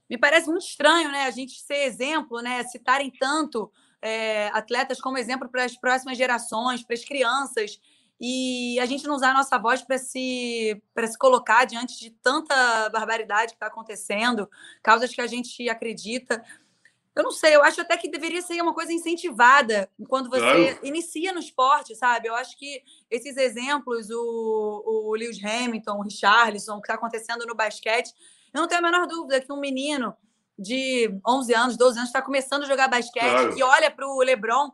me 0.09 0.17
parece 0.17 0.47
muito 0.47 0.65
estranho, 0.65 1.11
né? 1.11 1.23
A 1.25 1.31
gente 1.31 1.61
ser 1.61 1.83
exemplo, 1.85 2.41
né? 2.41 2.63
Citarem 2.63 3.11
tanto 3.11 3.71
é, 4.01 4.47
atletas 4.53 4.99
como 4.99 5.17
exemplo 5.17 5.47
para 5.49 5.63
as 5.63 5.77
próximas 5.77 6.17
gerações, 6.17 6.83
para 6.83 6.95
as 6.95 7.05
crianças, 7.05 7.79
e 8.19 8.77
a 8.79 8.85
gente 8.85 9.07
não 9.07 9.15
usar 9.15 9.31
a 9.31 9.33
nossa 9.33 9.57
voz 9.57 9.81
para 9.81 9.97
se, 9.97 10.81
para 10.93 11.07
se 11.07 11.17
colocar 11.17 11.65
diante 11.65 11.97
de 11.99 12.11
tanta 12.11 12.89
barbaridade 12.89 13.51
que 13.51 13.55
está 13.55 13.67
acontecendo, 13.67 14.49
causas 14.83 15.13
que 15.13 15.21
a 15.21 15.27
gente 15.27 15.69
acredita. 15.69 16.43
Eu 17.19 17.23
não 17.23 17.31
sei, 17.31 17.53
eu 17.53 17.61
acho 17.61 17.81
até 17.81 17.97
que 17.97 18.09
deveria 18.09 18.41
ser 18.41 18.61
uma 18.61 18.73
coisa 18.73 18.93
incentivada 18.93 19.91
quando 20.07 20.29
você 20.29 20.39
claro. 20.39 20.79
inicia 20.83 21.33
no 21.33 21.39
esporte, 21.39 21.93
sabe? 21.93 22.29
Eu 22.29 22.35
acho 22.35 22.57
que 22.57 22.81
esses 23.11 23.35
exemplos, 23.35 24.09
o, 24.09 24.83
o 24.85 25.13
Lewis 25.15 25.43
Hamilton, 25.43 25.97
o 25.97 26.01
Richarlison, 26.01 26.77
o 26.77 26.81
que 26.81 26.85
está 26.85 26.93
acontecendo 26.93 27.45
no 27.45 27.53
basquete, 27.53 28.13
eu 28.53 28.61
não 28.61 28.69
tenho 28.69 28.79
a 28.79 28.89
menor 28.89 29.05
dúvida 29.05 29.41
que 29.41 29.51
um 29.51 29.59
menino 29.59 30.15
de 30.57 31.13
11 31.27 31.53
anos, 31.53 31.77
12 31.77 31.97
anos, 31.97 32.09
está 32.09 32.21
começando 32.21 32.63
a 32.63 32.67
jogar 32.67 32.87
basquete, 32.87 33.29
claro. 33.29 33.53
que 33.53 33.61
olha 33.63 33.91
para 33.91 34.07
o 34.07 34.19
LeBron, 34.19 34.71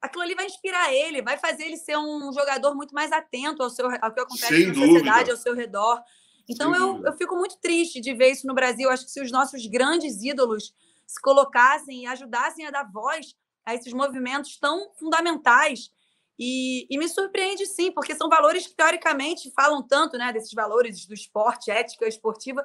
aquilo 0.00 0.22
ali 0.22 0.36
vai 0.36 0.46
inspirar 0.46 0.94
ele, 0.94 1.20
vai 1.20 1.36
fazer 1.36 1.64
ele 1.64 1.76
ser 1.76 1.98
um 1.98 2.32
jogador 2.32 2.76
muito 2.76 2.94
mais 2.94 3.10
atento 3.10 3.60
ao, 3.60 3.70
seu, 3.70 3.86
ao 4.00 4.14
que 4.14 4.20
acontece 4.20 4.54
Sem 4.54 4.66
na 4.68 4.72
dúvida. 4.72 4.86
sociedade, 4.86 5.30
ao 5.32 5.36
seu 5.36 5.54
redor. 5.54 6.00
Então 6.48 6.72
eu, 6.76 7.04
eu 7.04 7.12
fico 7.14 7.34
muito 7.34 7.58
triste 7.58 8.00
de 8.00 8.14
ver 8.14 8.30
isso 8.30 8.46
no 8.46 8.54
Brasil. 8.54 8.88
Acho 8.88 9.04
que 9.04 9.10
se 9.10 9.20
os 9.20 9.32
nossos 9.32 9.66
grandes 9.66 10.22
ídolos 10.22 10.72
se 11.08 11.20
colocassem 11.22 12.02
e 12.02 12.06
ajudassem 12.06 12.66
a 12.66 12.70
dar 12.70 12.84
voz 12.84 13.34
a 13.64 13.74
esses 13.74 13.92
movimentos 13.94 14.58
tão 14.58 14.92
fundamentais 14.94 15.90
E, 16.38 16.86
e, 16.88 16.96
me 16.98 17.08
surpreende 17.08 17.66
sim, 17.66 17.90
porque 17.90 18.14
são 18.14 18.28
valores 18.28 18.64
que 18.66 18.76
teoricamente 18.76 19.50
falam 19.50 19.82
tanto, 19.82 20.16
né, 20.16 20.32
desses 20.32 20.52
valores 20.52 21.04
do 21.04 21.12
esporte, 21.12 21.68
ética 21.68 22.06
esportiva. 22.06 22.64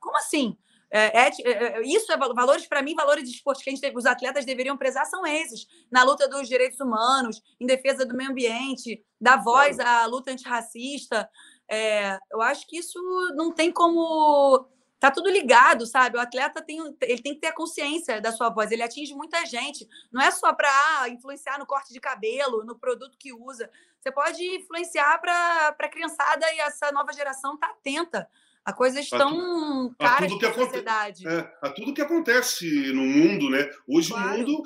Como 0.00 0.16
assim? 0.16 0.58
É, 0.90 1.26
é, 1.26 1.30
é, 1.42 1.82
isso 1.82 2.10
é 2.12 2.16
valores 2.16 2.66
para 2.66 2.82
mim, 2.82 2.94
valores 2.94 3.24
de 3.24 3.36
esporte 3.36 3.62
que 3.62 3.70
gente, 3.70 3.96
os 3.96 4.06
atletas 4.06 4.44
deveriam 4.44 4.76
prezar 4.76 5.06
são 5.06 5.24
esses, 5.26 5.66
na 5.90 6.02
luta 6.02 6.28
dos 6.28 6.48
direitos 6.48 6.80
humanos, 6.80 7.40
em 7.60 7.66
defesa 7.66 8.04
do 8.04 8.16
meio 8.16 8.30
ambiente, 8.30 9.04
da 9.20 9.36
voz 9.36 9.78
à 9.78 10.06
luta 10.06 10.32
antirracista. 10.32 11.28
É, 11.68 12.18
eu 12.32 12.42
acho 12.42 12.66
que 12.66 12.78
isso 12.78 12.98
não 13.36 13.52
tem 13.52 13.72
como 13.72 14.68
tá 15.04 15.10
tudo 15.10 15.28
ligado, 15.28 15.84
sabe? 15.84 16.16
O 16.16 16.20
atleta 16.20 16.62
tem, 16.62 16.78
ele 17.02 17.20
tem 17.20 17.34
que 17.34 17.40
ter 17.40 17.48
a 17.48 17.54
consciência 17.54 18.22
da 18.22 18.32
sua 18.32 18.48
voz, 18.48 18.72
ele 18.72 18.82
atinge 18.82 19.12
muita 19.14 19.44
gente. 19.44 19.86
Não 20.10 20.22
é 20.22 20.30
só 20.30 20.50
para 20.54 20.66
ah, 20.70 21.10
influenciar 21.10 21.58
no 21.58 21.66
corte 21.66 21.92
de 21.92 22.00
cabelo, 22.00 22.64
no 22.64 22.74
produto 22.74 23.18
que 23.18 23.30
usa. 23.30 23.68
Você 24.00 24.10
pode 24.10 24.42
influenciar 24.42 25.18
para 25.18 25.76
a 25.78 25.88
criançada 25.88 26.46
e 26.54 26.60
essa 26.60 26.90
nova 26.90 27.12
geração 27.12 27.54
tá 27.58 27.66
atenta 27.66 28.26
a 28.64 28.72
coisas 28.72 29.06
tão 29.10 29.94
a 29.98 30.04
caras 30.04 30.32
a 30.32 30.54
sociedade. 30.54 31.28
É, 31.28 31.52
a 31.60 31.68
tudo 31.68 31.92
que 31.92 32.00
acontece 32.00 32.66
no 32.94 33.02
mundo, 33.02 33.50
né? 33.50 33.68
Hoje 33.86 34.08
claro. 34.08 34.32
o 34.32 34.38
mundo, 34.38 34.62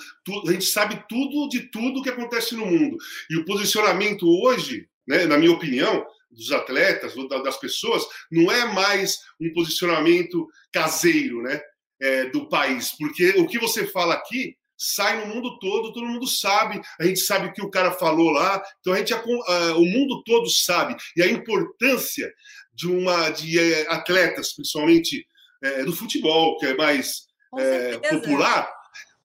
a 0.49 0.53
gente 0.53 0.67
sabe 0.67 1.05
tudo 1.09 1.49
de 1.49 1.63
tudo 1.63 2.01
que 2.01 2.11
acontece 2.11 2.55
no 2.55 2.65
mundo. 2.65 2.97
E 3.29 3.37
o 3.39 3.45
posicionamento 3.45 4.25
hoje, 4.25 4.89
né, 5.05 5.27
na 5.27 5.37
minha 5.37 5.51
opinião, 5.51 6.07
dos 6.31 6.53
atletas 6.53 7.17
ou 7.17 7.29
das 7.29 7.59
pessoas 7.59 8.05
não 8.31 8.51
é 8.51 8.65
mais 8.67 9.19
um 9.41 9.53
posicionamento 9.53 10.47
caseiro 10.73 11.43
né, 11.43 11.61
é, 12.01 12.27
do 12.27 12.49
país, 12.49 12.93
porque 12.99 13.31
o 13.31 13.47
que 13.47 13.59
você 13.59 13.87
fala 13.87 14.15
aqui 14.15 14.57
sai 14.79 15.21
no 15.21 15.35
mundo 15.35 15.59
todo, 15.59 15.93
todo 15.93 16.07
mundo 16.07 16.27
sabe, 16.27 16.81
a 17.01 17.05
gente 17.05 17.19
sabe 17.21 17.49
o 17.49 17.53
que 17.53 17.63
o 17.63 17.71
cara 17.71 17.91
falou 17.91 18.31
lá, 18.31 18.63
então 18.79 18.93
a 18.93 18.99
gente 18.99 19.13
o 19.13 19.85
mundo 19.85 20.23
todo 20.25 20.49
sabe. 20.49 20.95
E 21.17 21.23
a 21.23 21.27
importância 21.27 22.33
de 22.73 22.87
uma 22.87 23.31
de 23.31 23.59
é, 23.59 23.93
atletas, 23.93 24.55
principalmente 24.55 25.27
é, 25.63 25.83
do 25.83 25.93
futebol, 25.93 26.57
que 26.59 26.67
é 26.67 26.77
mais 26.77 27.27
é, 27.59 27.99
popular, 27.99 28.73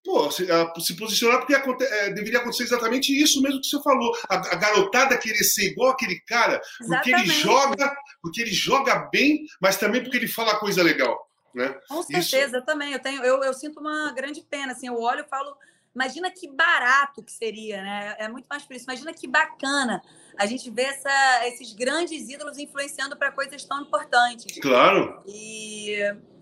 pô, 0.03 0.29
se, 0.29 0.51
a, 0.51 0.72
se 0.79 0.95
posicionar 0.95 1.39
porque 1.39 1.55
aconte, 1.55 1.83
é, 1.83 2.12
deveria 2.12 2.39
acontecer 2.39 2.63
exatamente 2.63 3.12
isso 3.12 3.41
mesmo 3.41 3.62
que 3.62 3.67
você 3.67 3.81
falou. 3.81 4.13
A, 4.29 4.36
a 4.36 4.55
garotada 4.55 5.17
querer 5.17 5.43
ser 5.43 5.72
igual 5.72 5.91
aquele 5.91 6.19
cara, 6.22 6.62
exatamente. 6.81 7.10
porque 7.10 7.10
ele 7.12 7.39
joga, 7.39 7.95
porque 8.22 8.41
ele 8.41 8.53
joga 8.53 9.10
bem, 9.12 9.45
mas 9.62 9.77
também 9.77 10.03
porque 10.03 10.17
ele 10.17 10.27
fala 10.27 10.60
coisa 10.60 10.83
legal. 10.83 11.17
Né? 11.55 11.74
Com 11.88 12.01
certeza, 12.01 12.57
isso... 12.57 12.65
também. 12.65 12.93
Eu, 12.93 13.00
tenho, 13.00 13.24
eu, 13.24 13.43
eu 13.43 13.53
sinto 13.53 13.79
uma 13.79 14.12
grande 14.12 14.41
pena. 14.41 14.74
Assim, 14.74 14.88
eu 14.88 15.00
olho 15.00 15.22
e 15.22 15.29
falo, 15.29 15.55
imagina 15.93 16.31
que 16.31 16.50
barato 16.51 17.24
que 17.24 17.31
seria, 17.31 17.81
né? 17.81 18.15
É 18.17 18.27
muito 18.27 18.48
mais 18.48 18.63
por 18.63 18.75
isso. 18.75 18.86
Imagina 18.86 19.13
que 19.13 19.27
bacana 19.27 20.01
a 20.36 20.48
gente 20.48 20.69
vê 20.72 20.81
essa, 20.81 21.48
esses 21.48 21.74
grandes 21.74 22.27
ídolos 22.27 22.57
influenciando 22.57 23.15
para 23.15 23.31
coisas 23.31 23.63
tão 23.63 23.81
importantes. 23.81 24.60
Claro. 24.60 25.22
E 25.27 25.93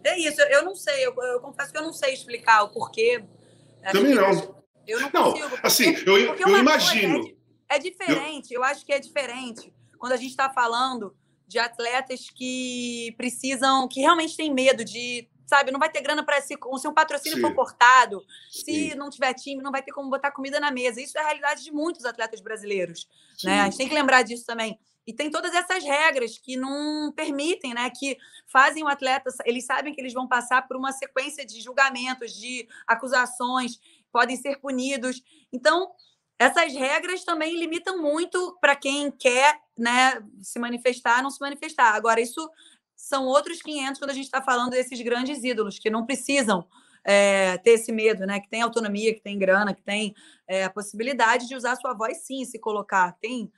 é 0.04 0.18
isso. 0.18 0.42
Eu 0.44 0.64
não 0.64 0.76
sei. 0.76 1.06
Eu, 1.06 1.14
eu 1.14 1.42
confesso 1.42 1.74
que 1.74 1.78
eu 1.78 1.84
não 1.84 1.94
sei 1.94 2.14
explicar 2.14 2.64
o 2.64 2.70
porquê 2.70 3.22
também 3.92 4.14
não. 4.14 4.62
Eu 4.88 5.00
não 5.00 5.12
consigo. 5.12 5.50
Não, 5.50 5.60
assim, 5.64 5.96
eu, 6.06 6.36
eu 6.36 6.58
imagino. 6.58 7.28
É, 7.70 7.76
é, 7.76 7.80
diferente, 7.80 8.54
eu... 8.54 8.62
eu 8.62 8.64
acho 8.64 8.86
que 8.86 8.92
é 8.92 9.00
diferente 9.00 9.74
quando 9.98 10.14
a 10.14 10.18
gente 10.18 10.32
está 10.32 10.50
falando 10.50 11.16
de 11.48 11.60
atletas 11.60 12.30
que 12.30 13.14
precisam, 13.18 13.88
que 13.88 14.00
realmente 14.00 14.36
têm 14.36 14.54
medo 14.54 14.84
de, 14.84 15.28
sabe, 15.46 15.70
não 15.70 15.80
vai 15.80 15.90
ter 15.90 16.02
grana 16.02 16.24
para 16.24 16.42
se, 16.42 16.56
se 16.80 16.88
um 16.88 16.94
patrocínio 16.94 17.38
Sim. 17.38 17.42
for 17.42 17.54
cortado, 17.54 18.24
Sim. 18.50 18.64
se 18.64 18.96
não 18.96 19.10
tiver 19.10 19.34
time, 19.34 19.62
não 19.62 19.72
vai 19.72 19.84
ter 19.84 19.92
como 19.92 20.10
botar 20.10 20.32
comida 20.32 20.60
na 20.60 20.72
mesa. 20.72 21.02
Isso 21.02 21.18
é 21.18 21.22
a 21.22 21.26
realidade 21.26 21.64
de 21.64 21.72
muitos 21.72 22.06
atletas 22.06 22.42
brasileiros, 22.42 23.08
né? 23.44 23.62
A 23.62 23.66
gente 23.66 23.78
tem 23.78 23.88
que 23.88 23.94
lembrar 23.94 24.24
disso 24.24 24.46
também. 24.46 24.80
E 25.06 25.14
tem 25.14 25.32
todas 25.32 25.54
essas 25.54 25.84
regras 25.84 26.38
que 26.38 26.56
não 26.56 27.12
permitem, 27.12 27.74
né? 27.74 27.90
Que 27.90 28.18
fazem 28.48 28.84
o 28.84 28.88
atleta. 28.88 29.30
Eles 29.46 29.66
sabem 29.66 29.94
que 29.94 30.00
eles 30.00 30.14
vão 30.14 30.28
passar 30.28 30.68
por 30.68 30.78
uma 30.78 30.92
sequência 30.92 31.46
de 31.46 31.60
julgamentos, 31.60 32.34
de 32.34 32.68
acusações, 32.88 33.80
podem 34.12 34.36
ser 34.36 34.60
punidos. 34.60 35.24
Então, 35.52 35.92
essas 36.38 36.74
regras 36.74 37.24
também 37.24 37.58
limitam 37.58 38.02
muito 38.02 38.58
para 38.60 38.76
quem 38.76 39.12
quer 39.12 39.60
né, 39.78 40.22
se 40.42 40.60
manifestar, 40.60 41.22
não 41.24 41.30
se 41.30 41.40
manifestar. 41.40 41.96
Agora, 41.96 42.22
isso 42.22 42.50
são 42.96 43.26
outros 43.26 43.62
500 43.62 44.00
quando 44.00 44.12
a 44.12 44.16
gente 44.16 44.26
está 44.26 44.42
falando 44.42 44.72
desses 44.72 45.02
grandes 45.02 45.44
ídolos, 45.44 45.80
que 45.80 45.90
não 45.90 46.06
precisam 46.06 46.68
é, 47.04 47.58
ter 47.58 47.72
esse 47.72 47.92
medo, 47.92 48.26
né? 48.26 48.40
Que 48.40 48.50
tem 48.50 48.62
autonomia, 48.62 49.14
que 49.14 49.22
tem 49.22 49.38
grana, 49.38 49.74
que 49.74 49.82
tem 49.82 50.14
é, 50.48 50.64
a 50.64 50.70
possibilidade 50.70 51.48
de 51.48 51.56
usar 51.56 51.76
sua 51.76 51.94
voz 51.94 52.18
sim, 52.26 52.46
se 52.46 52.60
colocar. 52.60 53.18
Tem 53.20 53.52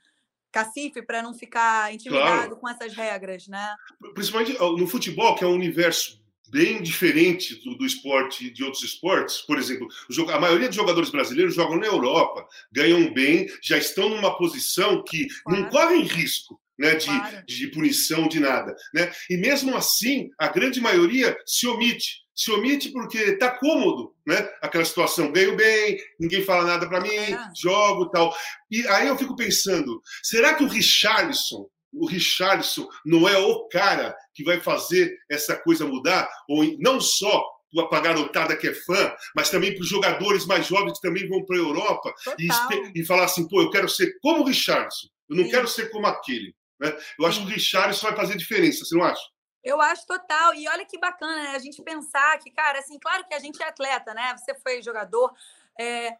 cacife 0.54 1.02
para 1.02 1.20
não 1.20 1.34
ficar 1.34 1.92
intimidado 1.92 2.26
claro. 2.26 2.56
com 2.56 2.68
essas 2.68 2.94
regras, 2.94 3.48
né? 3.48 3.74
Principalmente 4.14 4.56
no 4.56 4.86
futebol, 4.86 5.34
que 5.34 5.42
é 5.42 5.46
um 5.46 5.54
universo 5.54 6.22
bem 6.48 6.80
diferente 6.80 7.56
do, 7.64 7.76
do 7.76 7.84
esporte 7.84 8.48
de 8.50 8.62
outros 8.62 8.84
esportes. 8.84 9.38
Por 9.38 9.58
exemplo, 9.58 9.88
a 10.32 10.38
maioria 10.38 10.68
dos 10.68 10.76
jogadores 10.76 11.10
brasileiros 11.10 11.56
jogam 11.56 11.76
na 11.76 11.86
Europa, 11.86 12.46
ganham 12.70 13.12
bem, 13.12 13.48
já 13.60 13.76
estão 13.76 14.08
numa 14.08 14.38
posição 14.38 15.02
que 15.02 15.26
claro. 15.42 15.62
não 15.62 15.68
correm 15.68 16.02
risco. 16.02 16.60
Né, 16.76 16.96
de, 16.96 17.06
claro. 17.06 17.46
de 17.46 17.68
punição, 17.68 18.26
de 18.26 18.40
nada. 18.40 18.74
Né? 18.92 19.12
E 19.30 19.36
mesmo 19.36 19.76
assim, 19.76 20.28
a 20.36 20.48
grande 20.48 20.80
maioria 20.80 21.36
se 21.46 21.68
omite 21.68 22.24
se 22.34 22.50
omite 22.50 22.90
porque 22.90 23.18
está 23.18 23.50
cômodo, 23.50 24.12
né? 24.26 24.36
Aquela 24.60 24.84
situação, 24.84 25.30
ganho 25.30 25.56
bem, 25.56 25.98
ninguém 26.18 26.42
fala 26.42 26.64
nada 26.64 26.88
para 26.88 27.00
mim, 27.00 27.14
é. 27.14 27.38
jogo 27.56 28.10
tal. 28.10 28.34
E 28.70 28.86
aí 28.88 29.06
eu 29.06 29.16
fico 29.16 29.36
pensando, 29.36 30.02
será 30.22 30.54
que 30.54 30.64
o 30.64 30.68
Richarlison, 30.68 31.68
o 31.92 32.06
Richarlison 32.06 32.88
não 33.06 33.28
é 33.28 33.38
o 33.38 33.68
cara 33.68 34.14
que 34.34 34.42
vai 34.42 34.60
fazer 34.60 35.16
essa 35.30 35.54
coisa 35.56 35.86
mudar? 35.86 36.28
Ou 36.48 36.64
não 36.80 37.00
só 37.00 37.44
para 37.88 37.98
a 37.98 38.02
garotada 38.02 38.56
que 38.56 38.68
é 38.68 38.74
fã, 38.74 39.12
mas 39.34 39.50
também 39.50 39.74
para 39.74 39.82
os 39.82 39.88
jogadores 39.88 40.46
mais 40.46 40.66
jovens 40.66 40.94
que 40.94 41.06
também 41.06 41.28
vão 41.28 41.44
para 41.44 41.56
a 41.56 41.60
Europa 41.60 42.12
e, 42.38 42.48
e, 42.94 43.04
falar 43.04 43.24
assim, 43.24 43.48
pô, 43.48 43.60
eu 43.60 43.70
quero 43.70 43.88
ser 43.88 44.16
como 44.20 44.42
o 44.42 44.46
Richarlison, 44.46 45.08
eu 45.28 45.36
não 45.36 45.44
Sim. 45.44 45.50
quero 45.50 45.68
ser 45.68 45.90
como 45.90 46.06
aquele. 46.06 46.54
Né? 46.84 46.96
Eu 47.18 47.26
acho 47.26 47.40
que 47.40 47.46
o 47.46 47.48
Richarlison 47.48 48.06
vai 48.06 48.16
fazer 48.16 48.36
diferença, 48.36 48.84
você 48.84 48.96
não 48.96 49.04
acha? 49.04 49.22
Eu 49.62 49.80
acho 49.80 50.06
total. 50.06 50.54
E 50.54 50.68
olha 50.68 50.84
que 50.84 50.98
bacana, 50.98 51.44
né? 51.44 51.56
A 51.56 51.58
gente 51.58 51.82
pensar 51.82 52.38
que, 52.38 52.50
cara, 52.50 52.78
assim, 52.78 52.98
claro 52.98 53.24
que 53.26 53.34
a 53.34 53.38
gente 53.38 53.62
é 53.62 53.66
atleta, 53.66 54.12
né? 54.12 54.36
Você 54.36 54.54
foi 54.56 54.82
jogador. 54.82 55.32
É... 55.80 56.16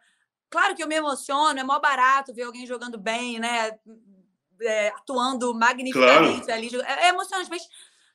Claro 0.49 0.75
que 0.75 0.81
eu 0.81 0.87
me 0.87 0.95
emociono, 0.95 1.59
é 1.59 1.63
mó 1.63 1.79
barato 1.79 2.33
ver 2.33 2.43
alguém 2.43 2.65
jogando 2.65 2.97
bem, 2.97 3.39
né? 3.39 3.77
É, 4.61 4.87
atuando 4.89 5.53
magnificamente 5.53 6.45
claro. 6.45 6.59
ali. 6.59 6.81
É, 6.81 7.05
é 7.05 7.09
emocionante, 7.09 7.49
mas, 7.49 7.67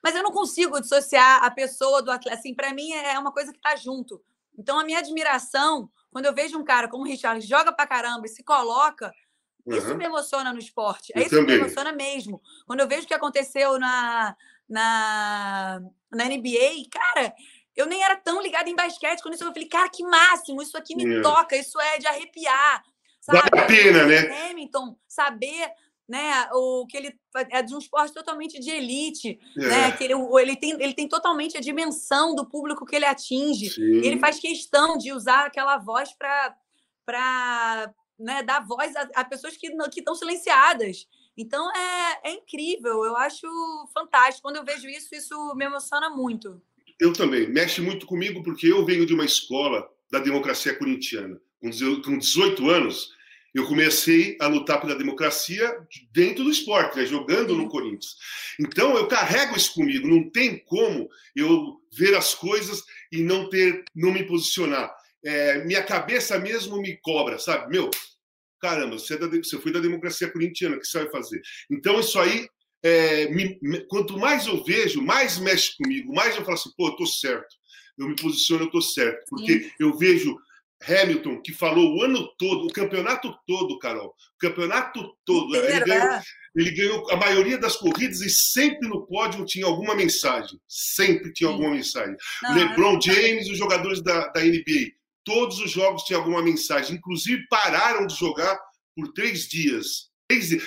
mas 0.02 0.14
eu 0.14 0.22
não 0.22 0.32
consigo 0.32 0.80
dissociar 0.80 1.44
a 1.44 1.50
pessoa 1.50 2.02
do 2.02 2.10
atleta. 2.10 2.38
Assim, 2.38 2.54
para 2.54 2.72
mim 2.72 2.92
é 2.92 3.18
uma 3.18 3.32
coisa 3.32 3.52
que 3.52 3.60
tá 3.60 3.76
junto. 3.76 4.22
Então, 4.58 4.78
a 4.78 4.84
minha 4.84 4.98
admiração, 4.98 5.90
quando 6.10 6.26
eu 6.26 6.34
vejo 6.34 6.58
um 6.58 6.64
cara 6.64 6.88
como 6.88 7.04
o 7.04 7.06
Richard 7.06 7.40
joga 7.46 7.72
pra 7.72 7.86
caramba 7.86 8.26
e 8.26 8.28
se 8.28 8.42
coloca, 8.42 9.12
uhum. 9.72 9.78
isso 9.78 9.94
me 9.96 10.04
emociona 10.04 10.52
no 10.52 10.58
esporte. 10.58 11.12
É 11.14 11.20
isso 11.20 11.30
também. 11.30 11.46
que 11.46 11.52
me 11.52 11.58
emociona 11.58 11.92
mesmo. 11.92 12.40
Quando 12.66 12.80
eu 12.80 12.88
vejo 12.88 13.04
o 13.04 13.06
que 13.06 13.14
aconteceu 13.14 13.78
na, 13.78 14.36
na, 14.68 15.80
na 16.12 16.24
NBA, 16.24 16.88
cara, 16.90 17.34
eu 17.76 17.86
nem 17.86 18.02
era 18.02 18.16
tão 18.16 18.42
ligada 18.42 18.68
em 18.68 18.76
basquete. 18.76 19.22
Quando 19.22 19.34
isso 19.34 19.44
eu 19.44 19.52
falei, 19.52 19.68
cara, 19.68 19.88
que 19.88 20.02
máximo, 20.02 20.62
isso 20.62 20.76
aqui 20.76 20.94
me 20.94 21.18
é. 21.18 21.22
toca, 21.22 21.56
isso 21.56 21.80
é 21.80 21.98
de 21.98 22.06
arrepiar. 22.06 22.82
Sabe? 23.20 23.38
Vale 23.38 23.62
a 23.62 23.66
pena, 23.66 24.06
né? 24.06 24.50
Hamilton, 24.50 24.96
saber 25.06 25.70
né, 26.10 26.48
o 26.52 26.86
que 26.88 26.96
ele 26.96 27.16
é 27.50 27.62
de 27.62 27.72
um 27.72 27.78
esporte 27.78 28.12
totalmente 28.12 28.58
de 28.58 28.68
elite, 28.68 29.38
é. 29.56 29.60
né, 29.60 29.92
que 29.92 30.02
ele, 30.02 30.14
ele, 30.40 30.56
tem, 30.56 30.72
ele 30.72 30.92
tem 30.92 31.06
totalmente 31.06 31.56
a 31.56 31.60
dimensão 31.60 32.34
do 32.34 32.44
público 32.44 32.84
que 32.84 32.96
ele 32.96 33.04
atinge. 33.04 33.70
ele 33.80 34.18
faz 34.18 34.40
questão 34.40 34.98
de 34.98 35.12
usar 35.12 35.46
aquela 35.46 35.78
voz 35.78 36.12
para 36.12 37.94
né, 38.20 38.42
dar 38.42 38.64
voz 38.66 38.94
a, 38.94 39.08
a 39.14 39.24
pessoas 39.24 39.56
que 39.56 39.68
estão 39.96 40.14
silenciadas. 40.14 41.06
Então 41.36 41.70
é, 41.74 42.30
é 42.30 42.32
incrível, 42.32 43.04
eu 43.04 43.16
acho 43.16 43.46
fantástico. 43.94 44.42
Quando 44.42 44.56
eu 44.56 44.64
vejo 44.64 44.88
isso, 44.88 45.14
isso 45.14 45.54
me 45.54 45.64
emociona 45.64 46.10
muito. 46.10 46.60
Eu 47.00 47.12
também, 47.12 47.48
mexe 47.48 47.80
muito 47.80 48.06
comigo, 48.06 48.42
porque 48.42 48.66
eu 48.66 48.84
venho 48.84 49.06
de 49.06 49.14
uma 49.14 49.24
escola 49.24 49.88
da 50.10 50.18
democracia 50.18 50.76
corintiana. 50.76 51.40
Com 51.60 52.18
18 52.18 52.68
anos, 52.68 53.10
eu 53.54 53.66
comecei 53.66 54.36
a 54.40 54.46
lutar 54.46 54.80
pela 54.80 54.94
democracia 54.94 55.76
dentro 56.12 56.44
do 56.44 56.50
esporte, 56.50 56.96
né? 56.96 57.06
jogando 57.06 57.56
no 57.56 57.68
Corinthians. 57.68 58.16
Então 58.58 58.96
eu 58.96 59.08
carrego 59.08 59.56
isso 59.56 59.74
comigo. 59.74 60.06
Não 60.06 60.30
tem 60.30 60.58
como 60.58 61.08
eu 61.34 61.80
ver 61.92 62.14
as 62.14 62.34
coisas 62.34 62.82
e 63.10 63.22
não 63.22 63.48
ter, 63.48 63.84
não 63.94 64.12
me 64.12 64.24
posicionar. 64.24 64.94
É, 65.24 65.64
minha 65.64 65.82
cabeça 65.82 66.38
mesmo 66.38 66.80
me 66.80 66.96
cobra, 67.02 67.38
sabe? 67.38 67.70
Meu, 67.70 67.90
caramba, 68.60 68.98
você, 68.98 69.14
é 69.14 69.18
da, 69.18 69.26
você 69.26 69.58
foi 69.58 69.72
da 69.72 69.80
democracia 69.80 70.30
corintiana, 70.30 70.76
o 70.76 70.80
que 70.80 70.86
você 70.86 71.00
vai 71.00 71.10
fazer? 71.10 71.40
Então, 71.70 72.00
isso 72.00 72.18
aí, 72.18 72.48
é, 72.82 73.28
me, 73.28 73.58
me, 73.62 73.86
quanto 73.86 74.18
mais 74.18 74.46
eu 74.46 74.62
vejo, 74.64 75.02
mais 75.02 75.38
mexe 75.38 75.76
comigo, 75.76 76.12
mais 76.14 76.36
eu 76.36 76.44
falo 76.44 76.54
assim, 76.54 76.70
pô, 76.76 76.88
eu 76.88 76.96
tô 76.96 77.06
certo. 77.06 77.60
Eu 77.98 78.08
me 78.08 78.16
posiciono, 78.16 78.64
eu 78.64 78.70
tô 78.70 78.80
certo. 78.80 79.24
Porque 79.28 79.60
Sim. 79.60 79.70
eu 79.78 79.96
vejo 79.96 80.36
Hamilton, 80.88 81.42
que 81.42 81.52
falou 81.52 81.94
o 81.94 82.02
ano 82.02 82.26
todo, 82.38 82.66
o 82.66 82.72
campeonato 82.72 83.34
todo, 83.46 83.78
Carol, 83.78 84.08
o 84.08 84.38
campeonato 84.38 85.14
todo. 85.26 85.54
ele, 85.54 85.84
ganhou, 85.84 86.08
é. 86.08 86.22
ele 86.56 86.70
ganhou 86.70 87.10
a 87.10 87.16
maioria 87.16 87.58
das 87.58 87.76
corridas 87.76 88.20
e 88.22 88.30
sempre 88.30 88.88
no 88.88 89.06
pódio 89.06 89.44
tinha 89.44 89.66
alguma 89.66 89.94
mensagem. 89.94 90.58
Sempre 90.66 91.32
tinha 91.32 91.48
Sim. 91.48 91.54
alguma 91.54 91.74
mensagem. 91.74 92.16
Não, 92.42 92.54
LeBron 92.54 92.96
é 92.96 93.00
James, 93.00 93.50
os 93.50 93.58
jogadores 93.58 94.02
da, 94.02 94.28
da 94.28 94.42
NBA, 94.42 94.92
todos 95.30 95.60
os 95.60 95.70
jogos 95.70 96.02
tinham 96.02 96.20
alguma 96.20 96.42
mensagem. 96.42 96.96
Inclusive, 96.96 97.46
pararam 97.48 98.06
de 98.06 98.14
jogar 98.16 98.58
por 98.96 99.12
três 99.12 99.48
dias. 99.48 100.10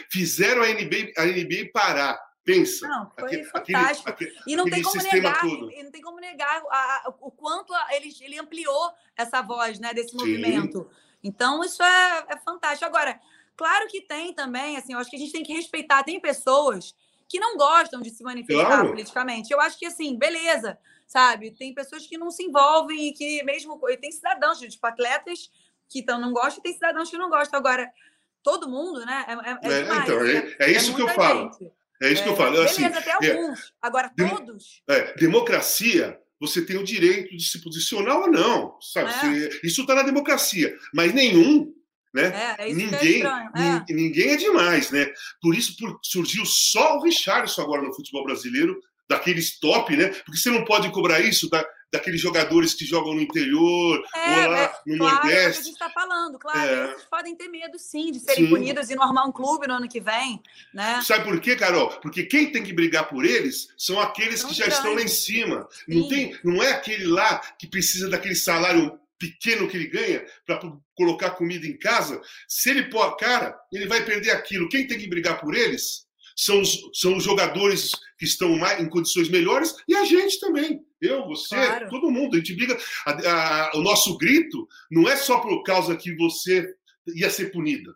Fizeram 0.09 0.61
a 0.63 0.67
NBA, 0.67 1.13
a 1.17 1.25
NBA 1.25 1.71
parar 1.73 2.17
Pensa. 2.43 2.85
Não, 2.87 3.09
foi 3.17 3.25
aquele, 3.25 3.43
fantástico. 3.45 4.09
Aquele, 4.09 4.33
e 4.45 4.55
não 4.55 4.65
tem 4.65 4.81
como 4.81 5.01
negar, 5.01 5.39
todo. 5.39 5.71
não 5.71 5.91
tem 5.91 6.01
como 6.01 6.19
negar 6.19 6.61
a, 6.69 6.75
a, 6.75 7.13
o 7.21 7.31
quanto 7.31 7.73
a, 7.73 7.87
ele, 7.95 8.13
ele 8.19 8.37
ampliou 8.37 8.91
essa 9.15 9.41
voz 9.41 9.79
né, 9.79 9.93
desse 9.93 10.09
Sim. 10.09 10.17
movimento. 10.17 10.89
Então, 11.23 11.63
isso 11.63 11.81
é, 11.81 12.25
é 12.27 12.37
fantástico. 12.37 12.85
Agora, 12.85 13.17
claro 13.55 13.87
que 13.87 14.01
tem 14.01 14.33
também, 14.33 14.75
assim, 14.75 14.91
eu 14.91 14.99
acho 14.99 15.09
que 15.09 15.15
a 15.15 15.19
gente 15.19 15.31
tem 15.31 15.43
que 15.43 15.53
respeitar, 15.53 16.03
tem 16.03 16.19
pessoas 16.19 16.93
que 17.29 17.39
não 17.39 17.55
gostam 17.55 18.01
de 18.01 18.09
se 18.09 18.21
manifestar 18.23 18.65
claro. 18.65 18.89
politicamente. 18.89 19.53
Eu 19.53 19.61
acho 19.61 19.79
que, 19.79 19.85
assim, 19.85 20.17
beleza, 20.17 20.77
sabe? 21.07 21.51
Tem 21.51 21.73
pessoas 21.73 22.07
que 22.07 22.17
não 22.17 22.31
se 22.31 22.43
envolvem 22.43 23.09
e 23.09 23.13
que 23.13 23.43
mesmo... 23.43 23.79
E 23.89 23.97
tem 23.97 24.11
cidadãos, 24.11 24.59
tipo, 24.59 24.85
atletas 24.85 25.49
que 25.89 25.99
então, 25.99 26.19
não 26.19 26.33
gostam 26.33 26.59
e 26.59 26.63
tem 26.63 26.73
cidadãos 26.73 27.09
que 27.09 27.17
não 27.17 27.29
gostam. 27.29 27.59
Agora, 27.59 27.87
todo 28.41 28.69
mundo, 28.69 29.05
né? 29.05 29.25
É, 29.27 29.33
é, 29.33 29.51
é, 29.51 29.79
é 29.79 29.83
demais, 29.83 30.03
então, 30.03 30.25
é, 30.25 30.37
é, 30.37 30.55
é 30.59 30.71
isso 30.71 30.95
que 30.95 31.01
eu 31.01 31.09
falo. 31.09 31.51
Gente. 31.53 31.71
É 32.01 32.11
isso 32.11 32.23
que 32.23 32.29
eu 32.29 32.35
falo. 32.35 32.61
Assim, 32.61 32.81
beleza, 32.81 32.99
até 32.99 33.31
alguns. 33.31 33.73
Agora, 33.81 34.11
todos. 34.15 34.83
Democracia, 35.17 36.19
você 36.39 36.65
tem 36.65 36.77
o 36.77 36.83
direito 36.83 37.35
de 37.35 37.45
se 37.45 37.61
posicionar 37.61 38.17
ou 38.17 38.29
não. 38.29 38.77
Sabe? 38.81 39.09
É. 39.09 39.13
Você, 39.13 39.59
isso 39.63 39.81
está 39.81 39.95
na 39.95 40.03
democracia. 40.03 40.75
Mas 40.93 41.13
nenhum. 41.13 41.73
Né? 42.13 42.55
É, 42.59 42.71
ninguém, 42.71 43.23
é. 43.23 43.91
ninguém 43.91 44.31
é 44.31 44.35
demais, 44.35 44.91
né? 44.91 45.11
Por 45.41 45.55
isso 45.55 45.75
por, 45.77 45.99
surgiu 46.03 46.45
só 46.45 46.97
o 46.97 47.01
Richardson 47.01 47.63
agora 47.63 47.81
no 47.81 47.93
futebol 47.95 48.23
brasileiro, 48.23 48.79
daqueles 49.07 49.59
top, 49.59 49.95
né? 49.95 50.09
Porque 50.09 50.37
você 50.37 50.49
não 50.49 50.63
pode 50.65 50.89
cobrar 50.91 51.19
isso 51.19 51.49
da, 51.49 51.63
daqueles 51.93 52.19
jogadores 52.19 52.73
que 52.73 52.85
jogam 52.85 53.13
no 53.13 53.21
interior 53.21 54.03
é, 54.15 54.45
ou 54.45 54.49
lá 54.49 54.63
é, 54.63 54.73
no 54.87 54.97
claro, 54.97 55.15
Nordeste. 55.15 55.37
É 55.37 55.49
o 55.49 55.51
que 55.51 55.59
a 55.59 55.63
gente 55.63 55.73
está 55.73 55.89
falando, 55.91 56.39
claro. 56.39 56.69
É. 56.69 56.91
Eles 56.91 57.03
podem 57.03 57.35
ter 57.35 57.47
medo, 57.47 57.77
sim, 57.77 58.11
de 58.11 58.19
serem 58.19 58.45
sim. 58.45 58.49
punidos 58.49 58.89
e 58.89 58.95
não 58.95 59.03
armar 59.03 59.27
um 59.27 59.31
clube 59.31 59.67
no 59.67 59.75
ano 59.75 59.87
que 59.87 60.01
vem. 60.01 60.41
Né? 60.73 61.01
Sabe 61.03 61.25
por 61.25 61.39
quê, 61.39 61.55
Carol? 61.55 61.89
Porque 62.01 62.23
quem 62.23 62.51
tem 62.51 62.63
que 62.63 62.73
brigar 62.73 63.07
por 63.07 63.23
eles 63.23 63.67
são 63.77 63.99
aqueles 63.99 64.39
são 64.39 64.49
que 64.49 64.55
já 64.55 64.65
grandes. 64.65 64.79
estão 64.79 64.95
lá 64.95 65.01
em 65.01 65.07
cima. 65.07 65.67
Não, 65.87 66.07
tem, 66.07 66.37
não 66.43 66.63
é 66.63 66.71
aquele 66.71 67.05
lá 67.05 67.37
que 67.59 67.67
precisa 67.67 68.09
daquele 68.09 68.35
salário 68.35 68.99
pequeno 69.19 69.69
que 69.69 69.77
ele 69.77 69.87
ganha 69.87 70.25
para 70.45 70.59
colocar 70.95 71.31
comida 71.31 71.67
em 71.67 71.77
casa. 71.77 72.19
Se 72.47 72.71
ele 72.71 72.89
pôr 72.89 73.15
cara, 73.15 73.57
ele 73.71 73.87
vai 73.87 74.03
perder 74.03 74.31
aquilo. 74.31 74.67
Quem 74.67 74.87
tem 74.87 74.97
que 74.97 75.07
brigar 75.07 75.39
por 75.39 75.55
eles 75.55 76.07
são 76.35 76.61
os, 76.61 76.79
são 76.93 77.17
os 77.17 77.23
jogadores 77.23 77.91
que 78.17 78.25
estão 78.25 78.57
mais, 78.57 78.81
em 78.81 78.89
condições 78.89 79.29
melhores 79.29 79.75
e 79.87 79.95
a 79.95 80.05
gente 80.05 80.39
também. 80.39 80.81
Eu, 81.01 81.25
você, 81.27 81.55
claro. 81.55 81.89
todo 81.89 82.11
mundo. 82.11 82.35
A 82.35 82.37
gente 82.37 82.55
briga. 82.55 82.77
A, 83.05 83.11
a, 83.11 83.71
o 83.75 83.81
nosso 83.81 84.17
grito 84.17 84.67
não 84.89 85.07
é 85.09 85.15
só 85.15 85.39
por 85.39 85.63
causa 85.63 85.97
que 85.97 86.15
você 86.15 86.73
ia 87.15 87.29
ser 87.29 87.51
punida. 87.51 87.93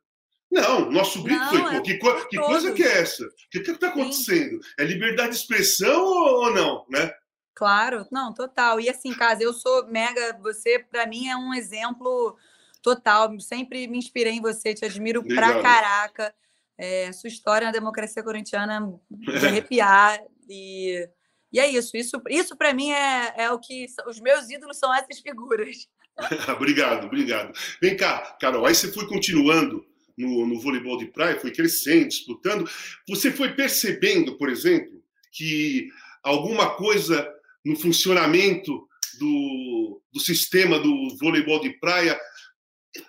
Não, 0.51 0.89
nosso 0.89 1.23
grito 1.23 1.39
não, 1.39 1.49
foi: 1.49 1.75
é 1.75 1.81
que, 1.81 1.93
que 2.29 2.37
coisa 2.37 2.73
que 2.73 2.83
é 2.83 2.99
essa? 2.99 3.25
O 3.25 3.49
que 3.49 3.59
está 3.59 3.89
acontecendo? 3.89 4.63
Sim. 4.63 4.69
É 4.79 4.83
liberdade 4.83 5.31
de 5.31 5.35
expressão 5.37 6.03
ou 6.03 6.53
não, 6.53 6.85
né? 6.89 7.11
Claro, 7.53 8.05
não, 8.11 8.33
total. 8.33 8.79
E 8.79 8.89
assim, 8.89 9.13
Casa, 9.13 9.43
eu 9.43 9.53
sou 9.53 9.87
mega. 9.87 10.37
Você, 10.43 10.79
para 10.79 11.07
mim, 11.07 11.27
é 11.27 11.35
um 11.35 11.53
exemplo 11.53 12.37
total. 12.81 13.37
Sempre 13.39 13.87
me 13.87 13.97
inspirei 13.97 14.33
em 14.33 14.41
você, 14.41 14.73
te 14.73 14.85
admiro 14.85 15.21
Obrigado. 15.21 15.53
pra 15.53 15.61
caraca. 15.61 16.35
É, 16.77 17.11
sua 17.11 17.27
história 17.27 17.65
na 17.65 17.71
democracia 17.71 18.23
corintiana 18.23 18.81
de 19.09 19.27
arrepiar. 19.45 20.19
e, 20.49 21.07
e 21.51 21.59
é 21.59 21.67
isso. 21.67 21.95
Isso, 21.97 22.21
isso 22.29 22.55
para 22.55 22.73
mim 22.73 22.91
é, 22.91 23.33
é 23.37 23.51
o 23.51 23.59
que. 23.59 23.85
Os 24.07 24.19
meus 24.19 24.49
ídolos 24.49 24.77
são 24.77 24.93
essas 24.93 25.19
figuras. 25.19 25.87
obrigado, 26.55 27.05
obrigado. 27.05 27.53
Vem 27.81 27.95
cá, 27.95 28.37
Carol, 28.39 28.65
aí 28.65 28.73
você 28.73 28.91
foi 28.91 29.07
continuando 29.07 29.85
no, 30.17 30.47
no 30.47 30.59
voleibol 30.59 30.97
de 30.97 31.05
praia, 31.07 31.39
foi 31.39 31.51
crescendo, 31.51 32.07
disputando. 32.07 32.69
Você 33.07 33.31
foi 33.31 33.53
percebendo, 33.53 34.37
por 34.37 34.49
exemplo, 34.49 35.01
que 35.31 35.89
alguma 36.23 36.75
coisa 36.75 37.27
no 37.63 37.75
funcionamento 37.75 38.87
do, 39.19 40.01
do 40.11 40.19
sistema 40.19 40.79
do 40.79 41.15
voleibol 41.19 41.59
de 41.59 41.71
praia 41.79 42.19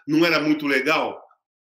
não 0.07 0.25
era 0.25 0.41
muito 0.41 0.67
legal? 0.67 1.19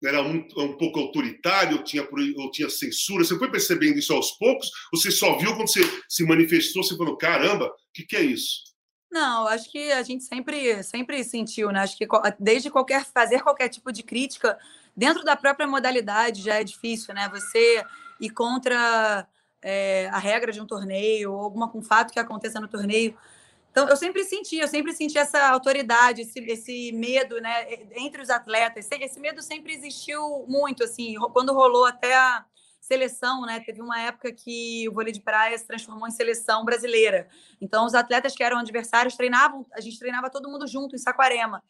Era 0.05 0.23
um, 0.23 0.47
um 0.57 0.77
pouco 0.77 1.01
autoritário, 1.01 1.79
ou 1.79 1.85
tinha, 1.85 2.07
ou 2.37 2.51
tinha 2.51 2.69
censura. 2.69 3.25
Você 3.25 3.38
foi 3.38 3.51
percebendo 3.51 3.99
isso 3.99 4.12
aos 4.12 4.33
poucos? 4.33 4.69
Ou 4.93 5.01
você 5.01 5.11
só 5.11 5.37
viu 5.38 5.55
quando 5.55 5.71
você 5.71 5.83
se 6.09 6.25
manifestou, 6.25 6.83
você 6.83 6.97
falou, 6.97 7.17
caramba, 7.17 7.67
o 7.67 7.93
que, 7.95 8.05
que 8.05 8.17
é 8.17 8.23
isso? 8.23 8.73
Não, 9.11 9.47
acho 9.47 9.71
que 9.71 9.93
a 9.93 10.03
gente 10.03 10.25
sempre, 10.25 10.83
sempre 10.83 11.23
sentiu, 11.23 11.71
né? 11.71 11.81
Acho 11.81 11.99
que 11.99 12.09
desde 12.41 12.71
qualquer 12.71 13.05
fazer 13.05 13.43
qualquer 13.43 13.69
tipo 13.69 13.93
de 13.93 14.03
crítica 14.03 14.59
dentro 14.97 15.23
da 15.23 15.37
própria 15.37 15.67
modalidade 15.67 16.43
já 16.43 16.55
é 16.55 16.65
difícil, 16.65 17.15
né? 17.15 17.29
Você 17.29 17.85
ir 18.19 18.31
contra 18.31 19.29
é, 19.61 20.09
a 20.09 20.19
regra 20.19 20.51
de 20.51 20.62
um 20.62 20.67
torneio 20.67 21.33
ou 21.33 21.41
alguma 21.41 21.71
um 21.77 21.83
fato 21.83 22.11
que 22.11 22.19
aconteça 22.19 22.59
no 22.59 22.69
torneio 22.69 23.15
então, 23.72 23.88
eu 23.88 23.96
sempre 23.96 24.22
senti, 24.22 24.58
eu 24.58 24.68
sempre 24.68 24.92
senti 24.92 25.16
essa 25.16 25.48
autoridade, 25.48 26.20
esse, 26.20 26.38
esse 26.40 26.92
medo, 26.92 27.40
né, 27.40 27.66
entre 27.96 28.20
os 28.20 28.28
atletas. 28.28 28.87
Esse 28.92 29.18
medo 29.18 29.40
sempre 29.40 29.72
existiu 29.72 30.44
muito, 30.46 30.85
assim, 30.85 31.14
quando 31.32 31.54
rolou 31.54 31.87
até 31.87 32.14
a 32.14 32.44
seleção, 32.78 33.46
né? 33.46 33.61
Teve 33.61 33.80
uma 33.80 33.98
época 33.98 34.30
que 34.30 34.87
o 34.90 34.92
vôlei 34.92 35.11
de 35.11 35.22
praia 35.22 35.56
se 35.56 35.66
transformou 35.66 36.06
em 36.06 36.11
seleção 36.11 36.66
brasileira. 36.66 37.26
Então, 37.62 37.87
os 37.87 37.94
atletas 37.94 38.35
que 38.35 38.44
eram 38.44 38.58
adversários 38.58 39.16
treinavam, 39.16 39.64
a 39.72 39.80
gente 39.80 39.98
treinava 39.98 40.28
todo 40.28 40.50
mundo 40.50 40.66
junto 40.66 40.94
em 40.94 40.98
Saquarema. 40.98 41.64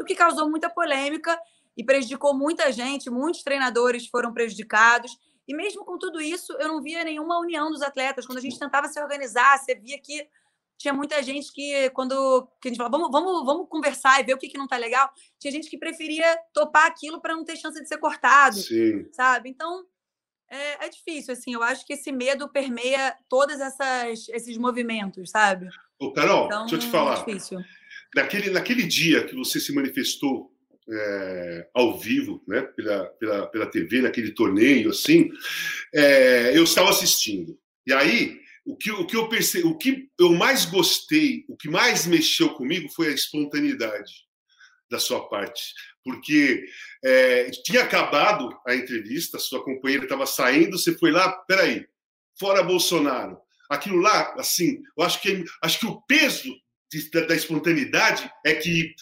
O 0.00 0.04
que 0.04 0.14
causou 0.14 0.48
muita 0.48 0.70
polêmica 0.70 1.38
e 1.76 1.84
prejudicou 1.84 2.32
muita 2.32 2.72
gente, 2.72 3.10
muitos 3.10 3.42
treinadores 3.42 4.06
foram 4.06 4.32
prejudicados. 4.32 5.18
E 5.46 5.54
mesmo 5.54 5.84
com 5.84 5.98
tudo 5.98 6.18
isso, 6.18 6.54
eu 6.54 6.68
não 6.68 6.80
via 6.80 7.04
nenhuma 7.04 7.38
união 7.38 7.70
dos 7.70 7.82
atletas. 7.82 8.24
Quando 8.24 8.38
a 8.38 8.40
gente 8.42 8.58
tentava 8.58 8.88
se 8.88 8.98
organizar, 8.98 9.58
você 9.58 9.74
via 9.74 9.98
que 9.98 10.26
tinha 10.82 10.92
muita 10.92 11.22
gente 11.22 11.52
que, 11.52 11.88
quando 11.90 12.48
que 12.60 12.66
a 12.66 12.70
gente 12.70 12.76
falava, 12.76 12.98
vamos, 12.98 13.10
vamos, 13.12 13.46
vamos 13.46 13.68
conversar 13.68 14.20
e 14.20 14.24
ver 14.24 14.34
o 14.34 14.38
que, 14.38 14.48
que 14.48 14.58
não 14.58 14.66
tá 14.66 14.76
legal, 14.76 15.08
tinha 15.38 15.52
gente 15.52 15.70
que 15.70 15.78
preferia 15.78 16.36
topar 16.52 16.86
aquilo 16.86 17.20
para 17.20 17.36
não 17.36 17.44
ter 17.44 17.56
chance 17.56 17.80
de 17.80 17.86
ser 17.86 17.98
cortado, 17.98 18.56
Sim. 18.56 19.06
sabe? 19.12 19.48
Então, 19.48 19.86
é, 20.50 20.86
é, 20.86 20.88
difícil, 20.88 21.32
assim, 21.32 21.54
eu 21.54 21.62
acho 21.62 21.86
que 21.86 21.92
esse 21.92 22.10
medo 22.10 22.48
permeia 22.48 23.14
todos 23.28 23.56
esses 24.28 24.58
movimentos, 24.58 25.30
sabe? 25.30 25.68
Ô, 26.00 26.12
Carol, 26.12 26.46
então, 26.46 26.62
deixa 26.62 26.74
eu 26.74 26.80
te 26.80 26.88
falar. 26.88 27.14
É 27.14 27.24
difícil. 27.24 27.60
Naquele, 28.14 28.50
naquele 28.50 28.82
dia 28.82 29.24
que 29.24 29.36
você 29.36 29.60
se 29.60 29.72
manifestou 29.72 30.52
é, 30.90 31.68
ao 31.72 31.96
vivo, 31.96 32.42
né, 32.46 32.60
pela, 32.60 33.06
pela, 33.06 33.46
pela 33.46 33.66
TV, 33.66 34.02
naquele 34.02 34.32
torneio, 34.32 34.90
assim, 34.90 35.30
é, 35.94 36.58
eu 36.58 36.64
estava 36.64 36.90
assistindo. 36.90 37.56
E 37.86 37.92
aí, 37.92 38.41
o 38.64 38.76
que, 38.76 38.90
o 38.90 39.06
que 39.06 39.16
eu 39.16 39.28
percebi, 39.28 39.66
o 39.66 39.76
que 39.76 40.08
eu 40.18 40.32
mais 40.32 40.64
gostei, 40.64 41.44
o 41.48 41.56
que 41.56 41.68
mais 41.68 42.06
mexeu 42.06 42.50
comigo 42.54 42.88
foi 42.90 43.08
a 43.08 43.14
espontaneidade 43.14 44.12
da 44.90 44.98
sua 44.98 45.28
parte, 45.28 45.72
porque 46.04 46.64
é, 47.04 47.50
tinha 47.64 47.82
acabado 47.82 48.48
a 48.66 48.74
entrevista, 48.74 49.38
sua 49.38 49.64
companheira 49.64 50.04
estava 50.04 50.26
saindo, 50.26 50.78
você 50.78 50.96
foi 50.96 51.10
lá, 51.10 51.32
peraí, 51.32 51.86
fora 52.38 52.62
Bolsonaro. 52.62 53.38
Aquilo 53.70 53.98
lá, 53.98 54.34
assim, 54.38 54.82
eu 54.96 55.04
acho 55.04 55.20
que 55.22 55.44
acho 55.62 55.78
que 55.80 55.86
o 55.86 56.00
peso 56.02 56.54
da, 57.12 57.22
da, 57.22 57.34
espontaneidade 57.34 58.30
é 58.44 58.54
que 58.54 58.94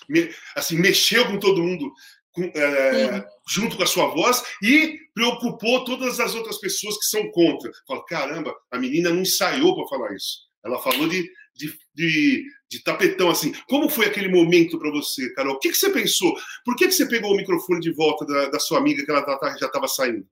assim 0.54 0.76
mexeu 0.76 1.26
com 1.26 1.40
todo 1.40 1.62
mundo 1.62 1.92
com, 2.32 2.44
é, 2.44 3.26
junto 3.48 3.76
com 3.76 3.82
a 3.82 3.86
sua 3.86 4.06
voz 4.08 4.42
e 4.62 4.98
preocupou 5.14 5.84
todas 5.84 6.20
as 6.20 6.34
outras 6.34 6.58
pessoas 6.58 6.96
que 6.98 7.04
são 7.04 7.30
contra. 7.30 7.70
Fala, 7.86 8.04
caramba, 8.06 8.54
a 8.70 8.78
menina 8.78 9.10
não 9.10 9.22
ensaiou 9.22 9.74
para 9.74 9.88
falar 9.88 10.14
isso. 10.14 10.48
Ela 10.64 10.80
falou 10.80 11.08
de, 11.08 11.22
de, 11.54 11.78
de, 11.94 12.44
de, 12.70 12.82
tapetão, 12.82 13.30
assim. 13.30 13.52
Como 13.68 13.88
foi 13.88 14.06
aquele 14.06 14.28
momento 14.28 14.78
para 14.78 14.90
você, 14.90 15.32
Carol? 15.34 15.54
O 15.54 15.58
que, 15.58 15.70
que 15.70 15.76
você 15.76 15.90
pensou? 15.90 16.34
Por 16.64 16.76
que, 16.76 16.86
que 16.86 16.92
você 16.92 17.06
pegou 17.06 17.32
o 17.32 17.36
microfone 17.36 17.80
de 17.80 17.92
volta 17.92 18.24
da, 18.26 18.50
da 18.50 18.58
sua 18.58 18.78
amiga 18.78 19.04
que 19.04 19.10
ela 19.10 19.22
tá, 19.22 19.36
tá 19.38 19.56
já 19.56 19.66
estava 19.66 19.88
saindo? 19.88 20.26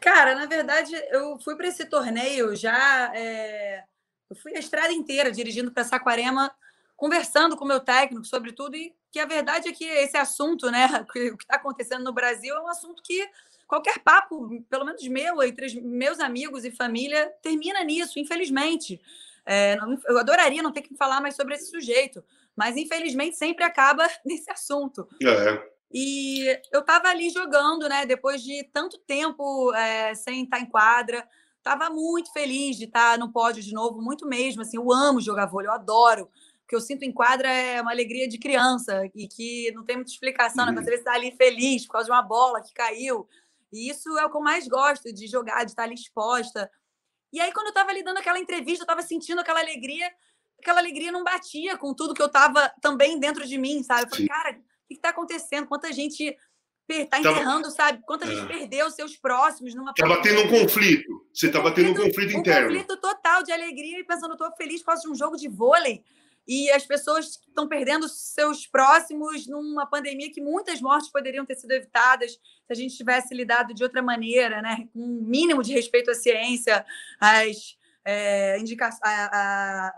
Cara, 0.00 0.34
na 0.34 0.46
verdade, 0.46 0.94
eu 1.10 1.38
fui 1.38 1.56
para 1.56 1.68
esse 1.68 1.84
torneio 1.86 2.56
já. 2.56 3.12
É... 3.14 3.82
Eu 4.28 4.36
fui 4.36 4.56
a 4.56 4.58
estrada 4.58 4.92
inteira 4.92 5.30
dirigindo 5.30 5.70
para 5.70 5.84
Saquarema 5.84 6.52
conversando 6.96 7.56
com 7.56 7.64
o 7.64 7.68
meu 7.68 7.80
técnico 7.80 8.24
sobre 8.24 8.52
tudo 8.52 8.74
e 8.74 8.92
que 9.16 9.20
a 9.20 9.24
verdade 9.24 9.68
é 9.68 9.72
que 9.72 9.84
esse 9.84 10.16
assunto, 10.16 10.70
né, 10.70 10.86
o 11.00 11.06
que 11.06 11.42
está 11.42 11.56
acontecendo 11.56 12.04
no 12.04 12.12
Brasil 12.12 12.54
é 12.54 12.60
um 12.60 12.68
assunto 12.68 13.02
que 13.02 13.26
qualquer 13.66 13.98
papo, 14.00 14.62
pelo 14.68 14.84
menos 14.84 15.06
meu, 15.08 15.42
entre 15.42 15.80
meus 15.80 16.20
amigos 16.20 16.66
e 16.66 16.70
família, 16.70 17.32
termina 17.42 17.82
nisso, 17.82 18.18
infelizmente. 18.18 19.00
É, 19.46 19.78
eu 20.06 20.18
adoraria 20.18 20.62
não 20.62 20.70
ter 20.72 20.82
que 20.82 20.94
falar 20.96 21.20
mais 21.22 21.34
sobre 21.34 21.54
esse 21.54 21.70
sujeito, 21.70 22.22
mas 22.54 22.76
infelizmente 22.76 23.36
sempre 23.36 23.64
acaba 23.64 24.06
nesse 24.22 24.50
assunto. 24.50 25.08
É. 25.22 25.66
E 25.90 26.46
eu 26.70 26.80
estava 26.80 27.08
ali 27.08 27.30
jogando, 27.30 27.88
né? 27.88 28.04
Depois 28.04 28.42
de 28.42 28.64
tanto 28.64 28.98
tempo 28.98 29.72
é, 29.72 30.14
sem 30.14 30.44
estar 30.44 30.60
em 30.60 30.66
quadra, 30.66 31.26
estava 31.56 31.88
muito 31.88 32.30
feliz 32.34 32.76
de 32.76 32.84
estar 32.84 33.16
no 33.18 33.32
pódio 33.32 33.62
de 33.62 33.72
novo, 33.72 34.02
muito 34.02 34.26
mesmo. 34.26 34.60
Assim, 34.60 34.76
eu 34.76 34.92
amo 34.92 35.22
jogar 35.22 35.46
vôlei, 35.46 35.68
eu 35.68 35.72
adoro. 35.72 36.28
Que 36.68 36.74
eu 36.74 36.80
sinto 36.80 37.04
em 37.04 37.12
quadra 37.12 37.48
é 37.48 37.80
uma 37.80 37.92
alegria 37.92 38.26
de 38.28 38.38
criança 38.38 39.08
e 39.14 39.28
que 39.28 39.70
não 39.72 39.84
tem 39.84 39.96
muita 39.96 40.10
explicação, 40.10 40.66
né? 40.66 40.72
Uhum. 40.72 40.84
Você 40.84 40.94
estar 40.94 41.12
ali 41.12 41.30
feliz 41.32 41.86
por 41.86 41.92
causa 41.92 42.06
de 42.06 42.12
uma 42.12 42.22
bola 42.22 42.60
que 42.60 42.72
caiu. 42.74 43.28
E 43.72 43.88
isso 43.88 44.16
é 44.18 44.24
o 44.24 44.30
que 44.30 44.36
eu 44.36 44.40
mais 44.40 44.66
gosto 44.66 45.12
de 45.12 45.26
jogar, 45.26 45.64
de 45.64 45.72
estar 45.72 45.84
ali 45.84 45.94
exposta. 45.94 46.70
E 47.32 47.40
aí, 47.40 47.52
quando 47.52 47.66
eu 47.66 47.70
estava 47.70 47.90
ali 47.90 48.02
dando 48.02 48.18
aquela 48.18 48.38
entrevista, 48.38 48.82
eu 48.82 48.84
estava 48.84 49.02
sentindo 49.02 49.40
aquela 49.40 49.60
alegria, 49.60 50.10
aquela 50.58 50.80
alegria 50.80 51.12
não 51.12 51.22
batia 51.22 51.76
com 51.76 51.92
tudo 51.94 52.14
que 52.14 52.22
eu 52.22 52.26
estava 52.26 52.72
também 52.80 53.18
dentro 53.18 53.46
de 53.46 53.58
mim, 53.58 53.82
sabe? 53.82 54.04
Eu 54.04 54.08
falei, 54.08 54.26
cara, 54.26 54.50
o 54.52 54.88
que 54.88 54.94
está 54.94 55.10
acontecendo? 55.10 55.66
Quanta 55.66 55.92
gente 55.92 56.36
está 56.88 57.18
enterrando, 57.18 57.64
tava... 57.64 57.74
sabe? 57.74 58.02
Quanta 58.06 58.26
gente 58.26 58.42
é. 58.42 58.46
perdeu 58.46 58.90
seus 58.90 59.16
próximos 59.16 59.74
numa. 59.74 59.90
Estava 59.90 60.22
tendo 60.22 60.42
um 60.42 60.48
conflito. 60.48 61.26
Você 61.32 61.48
estava 61.48 61.72
tendo 61.72 61.90
um 61.90 61.94
conflito 61.94 62.36
interno. 62.36 62.70
Um 62.70 62.72
conflito 62.72 62.96
total 62.96 63.42
de 63.42 63.52
alegria 63.52 64.00
e 64.00 64.04
pensando, 64.04 64.32
estou 64.32 64.50
feliz 64.56 64.80
por 64.80 64.86
causa 64.86 65.02
de 65.02 65.08
um 65.08 65.14
jogo 65.14 65.36
de 65.36 65.48
vôlei 65.48 66.04
e 66.46 66.70
as 66.70 66.86
pessoas 66.86 67.26
estão 67.26 67.66
perdendo 67.66 68.08
seus 68.08 68.66
próximos 68.66 69.46
numa 69.48 69.84
pandemia 69.86 70.32
que 70.32 70.40
muitas 70.40 70.80
mortes 70.80 71.10
poderiam 71.10 71.44
ter 71.44 71.56
sido 71.56 71.72
evitadas 71.72 72.32
se 72.32 72.72
a 72.72 72.74
gente 72.74 72.96
tivesse 72.96 73.34
lidado 73.34 73.74
de 73.74 73.82
outra 73.82 74.00
maneira, 74.00 74.62
né? 74.62 74.88
com 74.92 75.00
um 75.00 75.22
mínimo 75.22 75.62
de 75.62 75.72
respeito 75.72 76.10
à 76.10 76.14
ciência, 76.14 76.86
às 77.20 77.76
é, 78.04 78.58
a, 79.02 79.92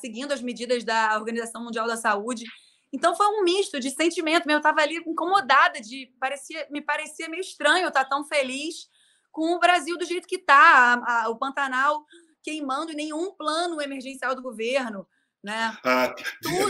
seguindo 0.00 0.32
as 0.32 0.40
medidas 0.40 0.84
da 0.84 1.16
Organização 1.16 1.64
Mundial 1.64 1.88
da 1.88 1.96
Saúde. 1.96 2.44
Então 2.92 3.16
foi 3.16 3.26
um 3.26 3.42
misto 3.42 3.80
de 3.80 3.90
sentimento. 3.90 4.48
Eu 4.48 4.58
estava 4.58 4.80
ali 4.80 4.96
incomodada, 5.06 5.80
de 5.80 6.12
parecia, 6.20 6.66
me 6.70 6.80
parecia 6.80 7.28
meio 7.28 7.40
estranho 7.40 7.88
estar 7.88 8.04
tão 8.04 8.24
feliz 8.24 8.88
com 9.32 9.54
o 9.54 9.58
Brasil 9.58 9.98
do 9.98 10.04
jeito 10.04 10.26
que 10.26 10.36
está, 10.36 11.26
o 11.28 11.36
Pantanal 11.36 12.04
queimando 12.42 12.92
e 12.92 12.96
nenhum 12.96 13.32
plano 13.32 13.82
emergencial 13.82 14.34
do 14.34 14.42
governo 14.42 15.06
né? 15.42 15.76
Ah, 15.84 16.14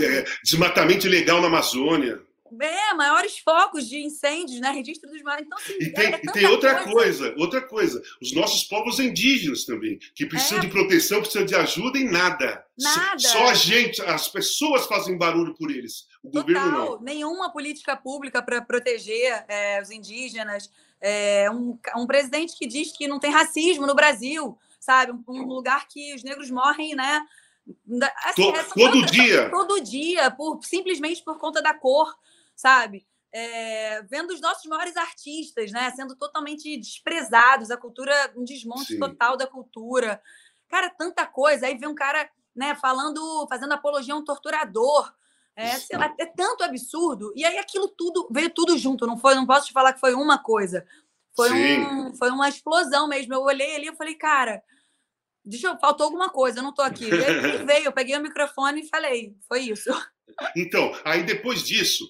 é, 0.02 0.24
desmatamento 0.42 1.06
ilegal 1.06 1.40
na 1.40 1.48
Amazônia. 1.48 2.20
É, 2.60 2.94
maiores 2.94 3.38
focos 3.38 3.86
de 3.86 3.98
incêndios, 3.98 4.60
né? 4.60 4.70
Registro 4.70 5.10
dos 5.10 5.22
mares. 5.22 5.46
Então, 5.46 5.58
assim, 5.58 5.74
e 5.80 5.92
tem, 5.92 6.06
é, 6.06 6.20
e 6.22 6.32
tem 6.32 6.46
outra 6.46 6.82
coisa. 6.84 6.92
coisa. 6.92 7.34
outra 7.36 7.60
coisa. 7.60 8.02
Os 8.22 8.32
nossos 8.32 8.64
povos 8.64 8.98
indígenas 8.98 9.64
também, 9.64 9.98
que 10.14 10.24
precisam 10.24 10.58
é. 10.58 10.60
de 10.62 10.68
proteção, 10.68 11.20
precisam 11.20 11.44
de 11.44 11.54
ajuda 11.54 11.98
em 11.98 12.10
nada. 12.10 12.64
Nada. 12.78 13.18
Só 13.18 13.48
a 13.48 13.54
gente, 13.54 14.00
as 14.02 14.28
pessoas 14.28 14.86
fazem 14.86 15.18
barulho 15.18 15.54
por 15.54 15.70
eles. 15.70 16.06
O 16.22 16.30
Total. 16.30 16.42
governo 16.42 16.70
não. 16.70 17.00
Nenhuma 17.00 17.52
política 17.52 17.96
pública 17.96 18.42
para 18.42 18.62
proteger 18.62 19.44
é, 19.48 19.82
os 19.82 19.90
indígenas. 19.90 20.70
É, 21.00 21.50
um, 21.50 21.78
um 21.96 22.06
presidente 22.06 22.56
que 22.56 22.66
diz 22.66 22.96
que 22.96 23.06
não 23.06 23.20
tem 23.20 23.30
racismo 23.30 23.86
no 23.86 23.94
Brasil, 23.94 24.58
sabe? 24.80 25.12
Um, 25.12 25.22
um 25.28 25.46
lugar 25.46 25.86
que 25.86 26.14
os 26.14 26.24
negros 26.24 26.50
morrem, 26.50 26.94
né? 26.94 27.20
Assim, 28.24 28.52
todo 28.74 29.06
dia. 29.06 29.50
Todo 29.50 29.80
dia, 29.80 30.30
por, 30.30 30.62
simplesmente 30.64 31.22
por 31.22 31.38
conta 31.38 31.60
da 31.60 31.74
cor, 31.74 32.16
sabe? 32.54 33.06
É, 33.30 34.02
vendo 34.02 34.30
os 34.30 34.40
nossos 34.40 34.64
maiores 34.64 34.96
artistas, 34.96 35.70
né? 35.70 35.90
Sendo 35.90 36.16
totalmente 36.16 36.76
desprezados, 36.76 37.70
a 37.70 37.76
cultura, 37.76 38.12
um 38.36 38.44
desmonte 38.44 38.94
Sim. 38.94 38.98
total 38.98 39.36
da 39.36 39.46
cultura. 39.46 40.20
Cara, 40.68 40.90
tanta 40.90 41.26
coisa. 41.26 41.66
Aí 41.66 41.76
vem 41.76 41.88
um 41.88 41.94
cara, 41.94 42.28
né, 42.54 42.74
falando, 42.74 43.46
fazendo 43.48 43.72
apologia 43.72 44.14
a 44.14 44.16
um 44.16 44.24
torturador. 44.24 45.12
É, 45.54 45.96
lá, 45.96 46.14
é 46.18 46.24
tanto 46.24 46.62
absurdo. 46.62 47.32
E 47.34 47.44
aí 47.44 47.58
aquilo 47.58 47.88
tudo 47.88 48.28
veio 48.30 48.48
tudo 48.48 48.78
junto, 48.78 49.06
não 49.06 49.18
foi? 49.18 49.34
Não 49.34 49.44
posso 49.44 49.66
te 49.66 49.72
falar 49.72 49.92
que 49.92 50.00
foi 50.00 50.14
uma 50.14 50.38
coisa. 50.38 50.86
Foi, 51.34 51.52
um, 51.52 52.14
foi 52.14 52.30
uma 52.30 52.48
explosão 52.48 53.08
mesmo. 53.08 53.34
Eu 53.34 53.42
olhei 53.42 53.76
ali 53.76 53.88
e 53.88 53.96
falei, 53.96 54.14
cara, 54.14 54.62
deixa 55.44 55.68
eu, 55.68 55.78
faltou 55.78 56.04
alguma 56.04 56.30
coisa, 56.30 56.58
eu 56.58 56.62
não 56.62 56.70
estou 56.70 56.84
aqui. 56.84 57.08
E 57.08 57.12
aí 57.12 57.64
veio, 57.66 57.86
eu 57.86 57.92
peguei 57.92 58.16
o 58.16 58.22
microfone 58.22 58.82
e 58.82 58.88
falei, 58.88 59.34
foi 59.46 59.60
isso. 59.60 59.90
Então, 60.56 60.92
aí 61.04 61.22
depois 61.22 61.62
disso, 61.62 62.08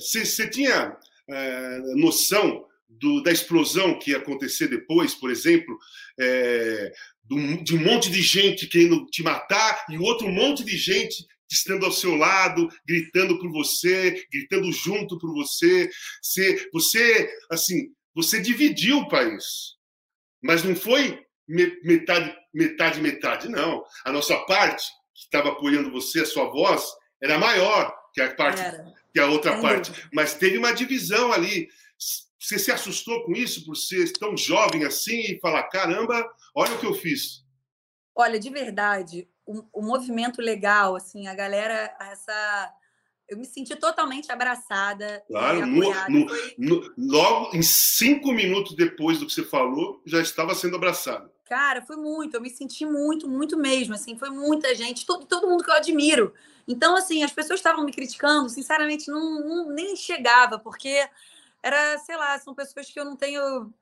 você 0.00 0.44
é, 0.44 0.50
tinha 0.50 0.96
é, 1.28 1.78
noção 1.96 2.66
do, 2.88 3.22
da 3.22 3.30
explosão 3.30 3.98
que 3.98 4.12
ia 4.12 4.18
acontecer 4.18 4.68
depois, 4.68 5.14
por 5.14 5.30
exemplo, 5.30 5.78
é, 6.18 6.92
do, 7.24 7.62
de 7.62 7.76
um 7.76 7.84
monte 7.84 8.10
de 8.10 8.22
gente 8.22 8.66
querendo 8.66 9.04
te 9.06 9.22
matar 9.22 9.84
e 9.90 9.98
outro 9.98 10.28
monte 10.28 10.64
de 10.64 10.76
gente 10.76 11.26
estando 11.50 11.84
ao 11.86 11.92
seu 11.92 12.14
lado, 12.14 12.68
gritando 12.86 13.38
por 13.38 13.50
você, 13.50 14.26
gritando 14.30 14.70
junto 14.72 15.18
por 15.18 15.32
você. 15.32 15.90
Você, 16.22 16.68
você 16.72 17.30
assim, 17.50 17.88
você 18.14 18.40
dividiu 18.40 18.98
o 18.98 19.08
país, 19.08 19.76
mas 20.42 20.62
não 20.62 20.76
foi 20.76 21.24
metade, 21.48 22.36
metade, 22.52 23.00
metade. 23.00 23.48
Não. 23.48 23.84
A 24.04 24.12
nossa 24.12 24.36
parte, 24.44 24.86
que 25.14 25.24
estava 25.24 25.50
apoiando 25.50 25.90
você, 25.90 26.20
a 26.20 26.26
sua 26.26 26.50
voz, 26.50 26.84
era 27.22 27.38
maior 27.38 27.94
que 28.12 28.20
a 28.20 28.34
parte 28.34 28.60
era. 28.60 28.92
que 29.12 29.18
a 29.18 29.26
outra 29.26 29.60
parte. 29.60 29.92
Mas 30.12 30.34
teve 30.34 30.58
uma 30.58 30.72
divisão 30.72 31.32
ali. 31.32 31.68
Você 32.38 32.58
se 32.58 32.70
assustou 32.70 33.24
com 33.24 33.32
isso 33.32 33.64
por 33.64 33.74
ser 33.74 34.12
tão 34.12 34.36
jovem 34.36 34.84
assim 34.84 35.20
e 35.20 35.40
falar: 35.40 35.64
caramba, 35.64 36.28
olha 36.54 36.74
o 36.74 36.78
que 36.78 36.86
eu 36.86 36.94
fiz. 36.94 37.44
Olha, 38.14 38.38
de 38.38 38.50
verdade, 38.50 39.28
o, 39.46 39.64
o 39.72 39.82
movimento 39.82 40.42
legal, 40.42 40.96
assim, 40.96 41.26
a 41.28 41.34
galera, 41.34 41.96
essa 42.00 42.74
eu 43.28 43.36
me 43.36 43.44
senti 43.44 43.76
totalmente 43.76 44.32
abraçada. 44.32 45.22
Claro, 45.26 45.66
no, 45.66 45.90
no, 46.08 46.26
no, 46.58 46.94
logo 46.96 47.54
em 47.54 47.62
cinco 47.62 48.32
minutos 48.32 48.74
depois 48.74 49.18
do 49.18 49.26
que 49.26 49.32
você 49.32 49.44
falou, 49.44 50.00
já 50.06 50.20
estava 50.20 50.54
sendo 50.54 50.76
abraçada. 50.76 51.30
Cara, 51.44 51.82
foi 51.82 51.96
muito, 51.96 52.34
eu 52.34 52.40
me 52.40 52.50
senti 52.50 52.84
muito, 52.84 53.28
muito 53.28 53.56
mesmo, 53.56 53.94
assim, 53.94 54.18
foi 54.18 54.28
muita 54.28 54.74
gente, 54.74 55.06
todo, 55.06 55.24
todo 55.24 55.48
mundo 55.48 55.64
que 55.64 55.70
eu 55.70 55.74
admiro. 55.74 56.34
Então, 56.66 56.94
assim, 56.94 57.22
as 57.22 57.32
pessoas 57.32 57.60
estavam 57.60 57.84
me 57.84 57.92
criticando, 57.92 58.48
sinceramente, 58.50 59.10
não, 59.10 59.40
não, 59.40 59.70
nem 59.70 59.96
chegava, 59.96 60.58
porque 60.58 61.08
era, 61.62 61.98
sei 61.98 62.16
lá, 62.16 62.38
são 62.38 62.54
pessoas 62.54 62.90
que 62.90 63.00
eu 63.00 63.04
não 63.04 63.16
tenho 63.16 63.72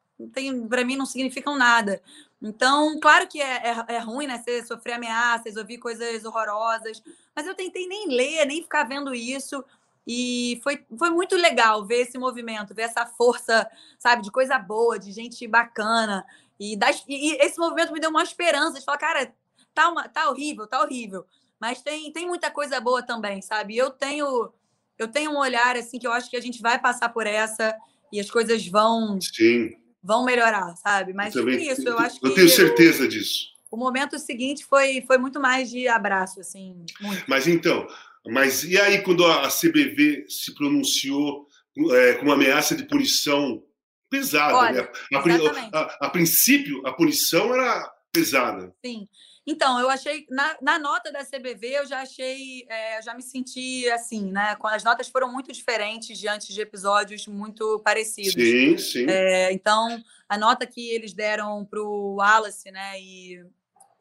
para 0.68 0.84
mim 0.84 0.96
não 0.96 1.06
significam 1.06 1.56
nada. 1.56 2.02
Então, 2.40 2.98
claro 3.00 3.26
que 3.26 3.40
é, 3.40 3.70
é, 3.70 3.94
é, 3.94 3.98
ruim, 3.98 4.26
né? 4.26 4.42
Você 4.42 4.64
sofrer 4.64 4.94
ameaças, 4.94 5.56
ouvir 5.56 5.78
coisas 5.78 6.24
horrorosas, 6.24 7.02
mas 7.34 7.46
eu 7.46 7.54
tentei 7.54 7.86
nem 7.86 8.08
ler, 8.08 8.46
nem 8.46 8.62
ficar 8.62 8.84
vendo 8.84 9.14
isso. 9.14 9.64
E 10.06 10.60
foi, 10.62 10.84
foi 10.96 11.10
muito 11.10 11.34
legal 11.34 11.84
ver 11.84 12.02
esse 12.02 12.16
movimento, 12.16 12.74
ver 12.74 12.82
essa 12.82 13.04
força, 13.06 13.68
sabe, 13.98 14.22
de 14.22 14.30
coisa 14.30 14.58
boa, 14.58 14.98
de 14.98 15.10
gente 15.12 15.46
bacana. 15.48 16.24
E, 16.60 16.76
das, 16.76 17.04
e, 17.08 17.32
e, 17.32 17.36
esse 17.38 17.58
movimento 17.58 17.92
me 17.92 18.00
deu 18.00 18.10
uma 18.10 18.22
esperança 18.22 18.78
de 18.78 18.84
falar, 18.84 18.98
cara, 18.98 19.34
tá, 19.74 19.88
uma, 19.88 20.08
tá 20.08 20.30
horrível, 20.30 20.66
tá 20.66 20.80
horrível. 20.80 21.26
Mas 21.58 21.82
tem, 21.82 22.12
tem 22.12 22.26
muita 22.26 22.50
coisa 22.50 22.80
boa 22.80 23.02
também, 23.02 23.42
sabe? 23.42 23.76
Eu 23.76 23.90
tenho 23.90 24.52
eu 24.98 25.08
tenho 25.08 25.30
um 25.30 25.38
olhar 25.38 25.76
assim 25.76 25.98
que 25.98 26.06
eu 26.06 26.12
acho 26.12 26.30
que 26.30 26.36
a 26.36 26.40
gente 26.40 26.62
vai 26.62 26.78
passar 26.78 27.10
por 27.10 27.26
essa 27.26 27.76
e 28.10 28.18
as 28.18 28.30
coisas 28.30 28.66
vão 28.66 29.18
Sim. 29.20 29.76
Vão 30.06 30.24
melhorar, 30.24 30.74
sabe? 30.76 31.12
Mas 31.12 31.34
eu 31.34 31.44
também, 31.44 31.68
isso, 31.68 31.86
eu 31.86 31.98
acho 31.98 32.18
eu 32.22 32.34
tenho 32.34 32.48
certeza 32.48 33.04
eu, 33.04 33.08
disso. 33.08 33.48
O 33.70 33.76
momento 33.76 34.18
seguinte 34.18 34.64
foi 34.64 35.02
foi 35.06 35.18
muito 35.18 35.40
mais 35.40 35.68
de 35.68 35.88
abraço, 35.88 36.40
assim. 36.40 36.84
Muito. 37.00 37.24
Mas 37.26 37.48
então, 37.48 37.86
mas 38.28 38.62
e 38.62 38.78
aí 38.78 39.02
quando 39.02 39.26
a 39.26 39.48
CBV 39.48 40.26
se 40.28 40.54
pronunciou 40.54 41.46
é, 41.92 42.14
com 42.14 42.26
uma 42.26 42.34
ameaça 42.34 42.76
de 42.76 42.84
punição 42.84 43.62
pesada. 44.08 44.72
Né? 44.72 44.88
Olha, 45.12 45.52
né? 45.52 45.70
a, 45.72 45.80
a, 45.80 46.06
a, 46.06 46.10
princípio, 46.10 46.86
a 46.86 46.92
punição 46.92 47.52
era 47.52 47.92
pesada. 48.12 48.72
Sim. 48.84 49.08
Então, 49.46 49.78
eu 49.78 49.88
achei, 49.88 50.26
na, 50.28 50.56
na 50.60 50.78
nota 50.78 51.12
da 51.12 51.24
CBV, 51.24 51.78
eu 51.78 51.86
já 51.86 52.02
achei, 52.02 52.66
é, 52.68 53.00
já 53.00 53.14
me 53.14 53.22
senti 53.22 53.88
assim, 53.90 54.32
né? 54.32 54.56
As 54.64 54.82
notas 54.82 55.08
foram 55.08 55.32
muito 55.32 55.52
diferentes 55.52 56.18
diante 56.18 56.52
de 56.52 56.60
episódios 56.60 57.28
muito 57.28 57.80
parecidos. 57.84 58.32
Sim, 58.32 58.76
sim. 58.76 59.06
É, 59.08 59.52
então, 59.52 60.02
a 60.28 60.36
nota 60.36 60.66
que 60.66 60.88
eles 60.90 61.12
deram 61.12 61.64
para 61.64 61.80
o 61.80 62.16
Wallace, 62.16 62.72
né? 62.72 63.00
E, 63.00 63.40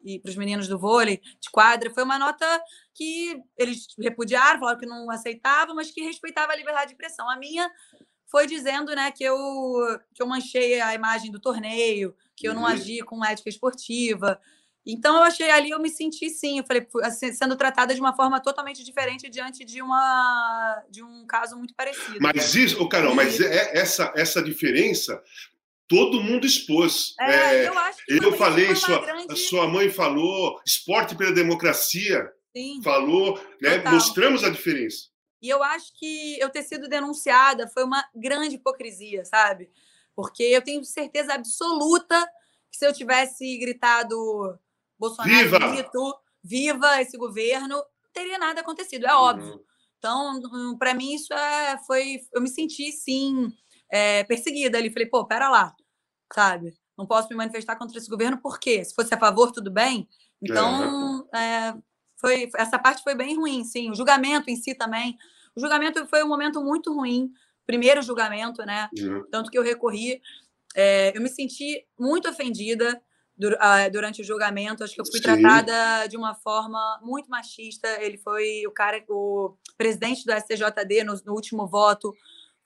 e 0.02 0.18
para 0.18 0.30
os 0.30 0.36
meninos 0.36 0.66
do 0.66 0.78
vôlei 0.78 1.20
de 1.40 1.48
quadra 1.50 1.90
foi 1.94 2.02
uma 2.02 2.18
nota 2.18 2.44
que 2.92 3.40
eles 3.56 3.86
repudiaram, 4.00 4.58
falaram 4.58 4.80
que 4.80 4.86
não 4.86 5.08
aceitavam, 5.10 5.76
mas 5.76 5.92
que 5.92 6.00
respeitava 6.00 6.52
a 6.52 6.56
liberdade 6.56 6.88
de 6.88 6.92
expressão. 6.94 7.30
A 7.30 7.36
minha 7.36 7.70
foi 8.26 8.48
dizendo 8.48 8.92
né, 8.96 9.12
que, 9.12 9.22
eu, 9.22 9.36
que 10.12 10.20
eu 10.20 10.26
manchei 10.26 10.80
a 10.80 10.92
imagem 10.92 11.30
do 11.30 11.38
torneio, 11.38 12.16
que 12.34 12.48
eu 12.48 12.54
não 12.54 12.62
uhum. 12.62 12.68
agi 12.68 12.98
com 13.02 13.24
ética 13.24 13.48
esportiva. 13.48 14.40
Então, 14.86 15.16
eu 15.16 15.22
achei 15.24 15.50
ali, 15.50 15.70
eu 15.70 15.80
me 15.80 15.90
senti 15.90 16.30
sim, 16.30 16.58
eu 16.58 16.64
falei, 16.64 16.86
assim, 17.02 17.32
sendo 17.32 17.56
tratada 17.56 17.92
de 17.92 18.00
uma 18.00 18.14
forma 18.14 18.40
totalmente 18.40 18.84
diferente 18.84 19.28
diante 19.28 19.64
de, 19.64 19.82
uma, 19.82 20.84
de 20.88 21.02
um 21.02 21.26
caso 21.26 21.56
muito 21.56 21.74
parecido. 21.74 22.18
Mas 22.20 22.54
isso, 22.54 22.80
oh, 22.80 22.88
Carol, 22.88 23.14
mas 23.14 23.40
é, 23.40 23.76
essa, 23.76 24.12
essa 24.14 24.40
diferença 24.40 25.20
todo 25.88 26.22
mundo 26.22 26.46
expôs. 26.46 27.14
É, 27.20 27.64
É, 27.64 27.68
eu 27.68 27.78
acho 27.78 28.04
que 28.04 28.24
eu 28.24 28.32
falei, 28.36 28.74
sua, 28.76 29.00
grande- 29.00 29.32
a 29.32 29.36
sua 29.36 29.68
mãe 29.68 29.90
falou, 29.90 30.60
esporte 30.64 31.16
pela 31.16 31.32
democracia 31.32 32.30
Sim. 32.56 32.80
falou, 32.82 33.40
né? 33.60 33.78
Mostramos 33.90 34.44
a 34.44 34.50
diferença. 34.50 35.08
E 35.42 35.48
eu 35.48 35.62
acho 35.62 35.92
que 35.98 36.38
eu 36.40 36.48
ter 36.48 36.62
sido 36.62 36.88
denunciada 36.88 37.68
foi 37.68 37.84
uma 37.84 38.04
grande 38.14 38.56
hipocrisia, 38.56 39.24
sabe? 39.24 39.70
Porque 40.14 40.42
eu 40.42 40.62
tenho 40.62 40.82
certeza 40.84 41.34
absoluta 41.34 42.26
que 42.70 42.78
se 42.78 42.86
eu 42.86 42.92
tivesse 42.92 43.56
gritado 43.58 44.58
Bolsonaro, 44.98 45.44
Viva! 45.44 45.58
grito, 45.58 46.16
viva 46.42 47.02
esse 47.02 47.16
governo, 47.16 47.68
não 47.68 47.84
teria 48.12 48.38
nada 48.38 48.60
acontecido, 48.60 49.06
é 49.06 49.14
óbvio. 49.14 49.64
Então, 49.98 50.40
para 50.78 50.94
mim, 50.94 51.14
isso 51.14 51.32
é, 51.34 51.78
foi. 51.86 52.20
Eu 52.32 52.40
me 52.40 52.48
senti, 52.48 52.92
sim, 52.92 53.52
é, 53.90 54.24
perseguida 54.24 54.78
ali. 54.78 54.92
Falei, 54.92 55.06
pô, 55.06 55.24
pera 55.26 55.48
lá, 55.48 55.74
sabe? 56.32 56.74
Não 56.96 57.06
posso 57.06 57.28
me 57.28 57.34
manifestar 57.34 57.76
contra 57.76 57.98
esse 57.98 58.08
governo, 58.08 58.40
por 58.40 58.58
quê? 58.58 58.84
Se 58.84 58.94
fosse 58.94 59.12
a 59.14 59.18
favor, 59.18 59.52
tudo 59.52 59.70
bem. 59.70 60.08
Então, 60.40 61.26
é, 61.34 61.74
foi, 62.16 62.50
essa 62.56 62.78
parte 62.78 63.02
foi 63.02 63.14
bem 63.14 63.36
ruim, 63.36 63.64
sim. 63.64 63.90
O 63.90 63.94
julgamento 63.94 64.50
em 64.50 64.56
si 64.56 64.74
também. 64.74 65.16
O 65.54 65.60
julgamento 65.60 66.06
foi 66.06 66.22
um 66.22 66.28
momento 66.28 66.62
muito 66.62 66.92
ruim. 66.92 67.30
Primeiro 67.66 68.00
julgamento, 68.02 68.64
né? 68.64 68.88
Uhum. 68.98 69.24
Tanto 69.30 69.50
que 69.50 69.58
eu 69.58 69.62
recorri. 69.62 70.20
É, 70.74 71.16
eu 71.16 71.22
me 71.22 71.28
senti 71.28 71.86
muito 71.98 72.28
ofendida 72.28 73.00
durante 73.92 74.22
o 74.22 74.24
julgamento. 74.24 74.82
Acho 74.82 74.94
que 74.94 75.00
eu 75.00 75.06
fui 75.06 75.18
Sim. 75.18 75.22
tratada 75.22 76.06
de 76.08 76.16
uma 76.16 76.34
forma 76.34 76.98
muito 77.02 77.28
machista. 77.28 77.88
Ele 78.02 78.16
foi 78.18 78.66
o 78.66 78.70
cara, 78.70 79.02
o 79.08 79.56
presidente 79.76 80.24
do 80.24 80.32
STJD 80.32 81.04
no, 81.04 81.14
no 81.24 81.32
último 81.34 81.66
voto. 81.66 82.14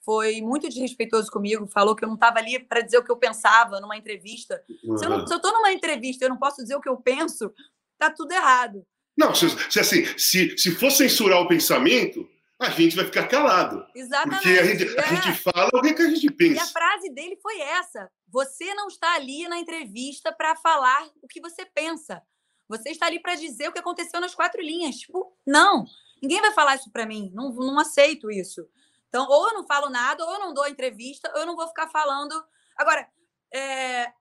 Foi 0.03 0.41
muito 0.41 0.69
desrespeitoso 0.69 1.31
comigo. 1.31 1.67
Falou 1.67 1.95
que 1.95 2.05
eu 2.05 2.09
não 2.09 2.15
estava 2.15 2.39
ali 2.39 2.59
para 2.59 2.81
dizer 2.81 2.99
o 2.99 3.05
que 3.05 3.11
eu 3.13 3.17
pensava 3.17 3.81
numa 3.81 3.97
entrevista. 3.97 4.63
Se 4.69 5.05
eu, 5.05 5.11
não, 5.11 5.19
Uhum. 5.21 5.27
se 5.27 5.35
eu 5.35 5.41
tô 5.41 5.53
numa 5.53 5.73
entrevista 5.73 6.25
e 6.25 6.27
eu 6.27 6.31
não 6.31 6.39
posso 6.39 6.63
dizer 6.63 6.75
o 6.77 6.81
que 6.81 6.89
eu 6.89 6.97
penso, 6.97 7.53
tá 7.99 8.11
tudo 8.11 8.33
errado. 8.33 8.83
Não, 9.19 9.35
se, 9.35 9.49
se, 9.71 9.79
assim, 9.79 10.07
se, 10.17 10.57
se 10.57 10.71
for 10.71 10.91
censurar 10.91 11.41
o 11.43 11.49
pensamento, 11.49 12.27
a 12.61 12.71
gente 12.71 12.95
vai 12.95 13.05
ficar 13.07 13.27
calado. 13.27 13.87
Exatamente. 13.95 14.43
Porque 14.43 14.59
a 14.59 14.65
gente, 14.65 14.99
a 14.99 15.03
É. 15.03 15.09
gente 15.17 15.39
fala 15.43 15.71
o 15.73 15.81
que, 15.81 15.95
que 15.95 16.03
a 16.03 16.09
gente 16.11 16.27
E 16.27 16.29
a 16.29 16.33
pensa. 16.37 16.67
frase 16.73 17.11
dele 17.11 17.37
foi 17.43 17.59
essa: 17.61 18.11
você 18.29 18.73
não 18.75 18.89
está 18.89 19.15
ali 19.15 19.49
na 19.49 19.59
entrevista 19.59 20.31
para 20.33 20.55
falar 20.57 21.09
o 21.23 21.27
que 21.27 21.41
você 21.41 21.65
pensa. 21.65 22.23
Você 22.69 22.91
está 22.91 23.07
ali 23.07 23.19
para 23.19 23.35
dizer 23.35 23.69
o 23.69 23.73
que 23.73 23.79
aconteceu 23.81 24.21
nas 24.21 24.35
quatro 24.35 24.61
linhas. 24.63 24.97
Tipo, 24.97 25.37
não. 25.47 25.85
Ninguém 26.23 26.41
vai 26.41 26.53
falar 26.53 26.77
isso 26.77 26.91
para 26.93 27.07
mim. 27.07 27.31
Não, 27.35 27.53
não 27.53 27.79
aceito 27.81 28.31
isso. 28.31 28.69
Então, 29.09 29.27
ou 29.29 29.49
eu 29.49 29.55
não 29.55 29.67
falo 29.67 29.89
nada, 29.91 30.25
ou 30.25 30.35
eu 30.35 30.39
não 30.39 30.55
dou 30.55 30.69
entrevista, 30.69 31.33
ou 31.35 31.41
eu 31.41 31.47
não 31.47 31.57
vou 31.57 31.67
ficar 31.67 31.89
falando. 31.89 32.33
Agora, 32.77 33.09
é, 33.53 34.13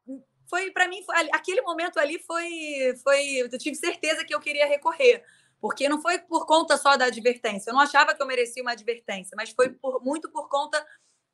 foi 0.50 0.72
para 0.72 0.88
mim, 0.88 1.04
foi, 1.04 1.16
aquele 1.32 1.62
momento 1.62 2.00
ali 2.00 2.18
foi, 2.26 2.96
foi. 3.04 3.22
Eu 3.36 3.50
tive 3.60 3.76
certeza 3.76 4.26
que 4.26 4.34
eu 4.34 4.40
queria 4.40 4.66
recorrer. 4.66 5.24
Porque 5.62 5.90
não 5.90 6.02
foi 6.02 6.20
por 6.20 6.46
conta 6.46 6.78
só 6.78 6.96
da 6.96 7.06
advertência. 7.06 7.70
Eu 7.70 7.74
não 7.74 7.82
achava 7.82 8.16
que 8.16 8.22
eu 8.22 8.28
merecia 8.28 8.62
uma 8.64 8.72
advertência, 8.72 9.36
mas 9.36 9.50
foi 9.50 9.70
por- 9.70 10.02
muito 10.04 10.32
por 10.32 10.48
conta 10.48 10.84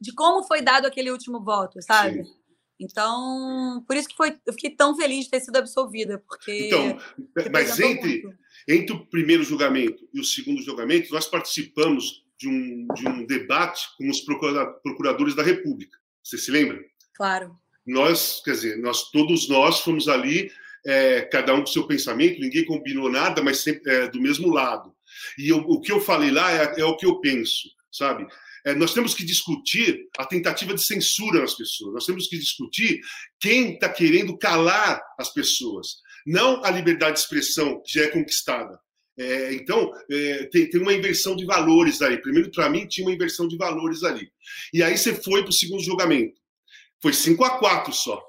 de 0.02 0.14
como 0.14 0.44
foi 0.44 0.62
dado 0.62 0.86
aquele 0.88 1.12
último 1.12 1.44
voto, 1.44 1.82
sabe? 1.82 2.24
Sim. 2.24 2.34
Então, 2.80 3.84
por 3.88 3.96
isso 3.96 4.08
que 4.10 4.16
foi, 4.16 4.38
eu 4.46 4.54
fiquei 4.54 4.70
tão 4.70 4.96
feliz 4.98 5.26
de 5.26 5.32
ter 5.32 5.40
sido 5.40 5.56
absolvida, 5.56 6.22
porque 6.28 6.68
Então, 6.68 6.98
mas 7.52 7.80
entre, 7.80 8.24
muito. 8.24 8.38
entre 8.68 8.96
o 8.96 9.06
primeiro 9.08 9.44
julgamento 9.44 10.08
e 10.14 10.20
o 10.20 10.24
segundo 10.26 10.62
julgamento, 10.62 11.14
nós 11.14 11.26
participamos 11.28 12.26
de 12.38 12.50
um, 12.50 12.88
de 12.94 13.08
um 13.08 13.26
debate 13.26 13.88
com 13.98 14.10
os 14.10 14.20
procura- 14.22 14.74
procuradores 14.84 15.36
da 15.36 15.42
República. 15.44 15.98
Você 16.22 16.38
se 16.38 16.52
lembra? 16.52 16.84
Claro. 17.14 17.58
Nós, 17.86 18.42
quer 18.44 18.52
dizer, 18.52 18.78
nós 18.78 19.10
todos 19.10 19.48
nós 19.48 19.80
fomos 19.80 20.08
ali, 20.10 20.52
é, 20.86 21.21
cada 21.24 21.54
um 21.54 21.62
com 21.62 21.67
seu 21.67 21.88
pensamento, 21.88 22.39
ninguém 22.39 22.65
combinou 22.65 23.10
nada, 23.10 23.41
mas 23.43 23.60
sempre 23.62 23.91
é, 23.91 24.08
do 24.08 24.21
mesmo 24.21 24.50
lado. 24.54 24.93
E 25.38 25.50
eu- 25.50 25.58
o 25.67 25.82
que 25.82 25.91
eu 25.91 26.00
falei 26.00 26.32
lá 26.32 26.52
é, 26.52 26.82
é 26.82 26.86
o 26.86 26.95
que 26.98 27.06
eu 27.06 27.19
penso, 27.19 27.69
sabe? 27.91 28.26
É, 28.65 28.74
nós 28.74 28.93
temos 28.93 29.13
que 29.13 29.24
discutir 29.24 30.08
a 30.17 30.26
tentativa 30.26 30.74
de 30.74 30.84
censura 30.84 31.39
nas 31.41 31.54
pessoas. 31.54 31.93
Nós 31.93 32.06
temos 32.06 32.28
que 32.28 32.38
discutir 32.38 33.00
quem 33.39 33.74
está 33.74 33.88
querendo 33.89 34.38
calar 34.38 35.02
as 35.19 35.32
pessoas, 35.32 35.98
não 36.26 36.63
a 36.63 36.71
liberdade 36.71 37.13
de 37.13 37.19
expressão 37.19 37.82
que 37.86 37.93
já 38.00 38.06
é 38.06 38.08
conquistada. 38.08 38.80
É, 39.17 39.54
então, 39.54 39.91
é, 40.12 40.45
tem, 40.52 40.69
tem 40.69 40.82
uma 40.82 40.93
inversão 40.93 41.36
de 41.36 41.45
valores 41.45 42.02
aí. 42.02 42.17
Primeiro, 42.21 42.52
para 42.52 42.69
mim, 42.69 42.86
tinha 42.88 43.08
uma 43.08 43.13
inversão 43.13 43.48
de 43.48 43.56
valores 43.56 44.04
ali. 44.04 44.30
E 44.74 44.84
aí 44.84 44.98
você 44.98 45.13
foi 45.13 45.41
para 45.41 45.52
o 45.52 45.54
segundo 45.54 45.82
julgamento. 45.82 46.41
Foi 47.02 47.13
5 47.13 47.43
a 47.45 47.58
4 47.60 47.93
só. 47.93 48.21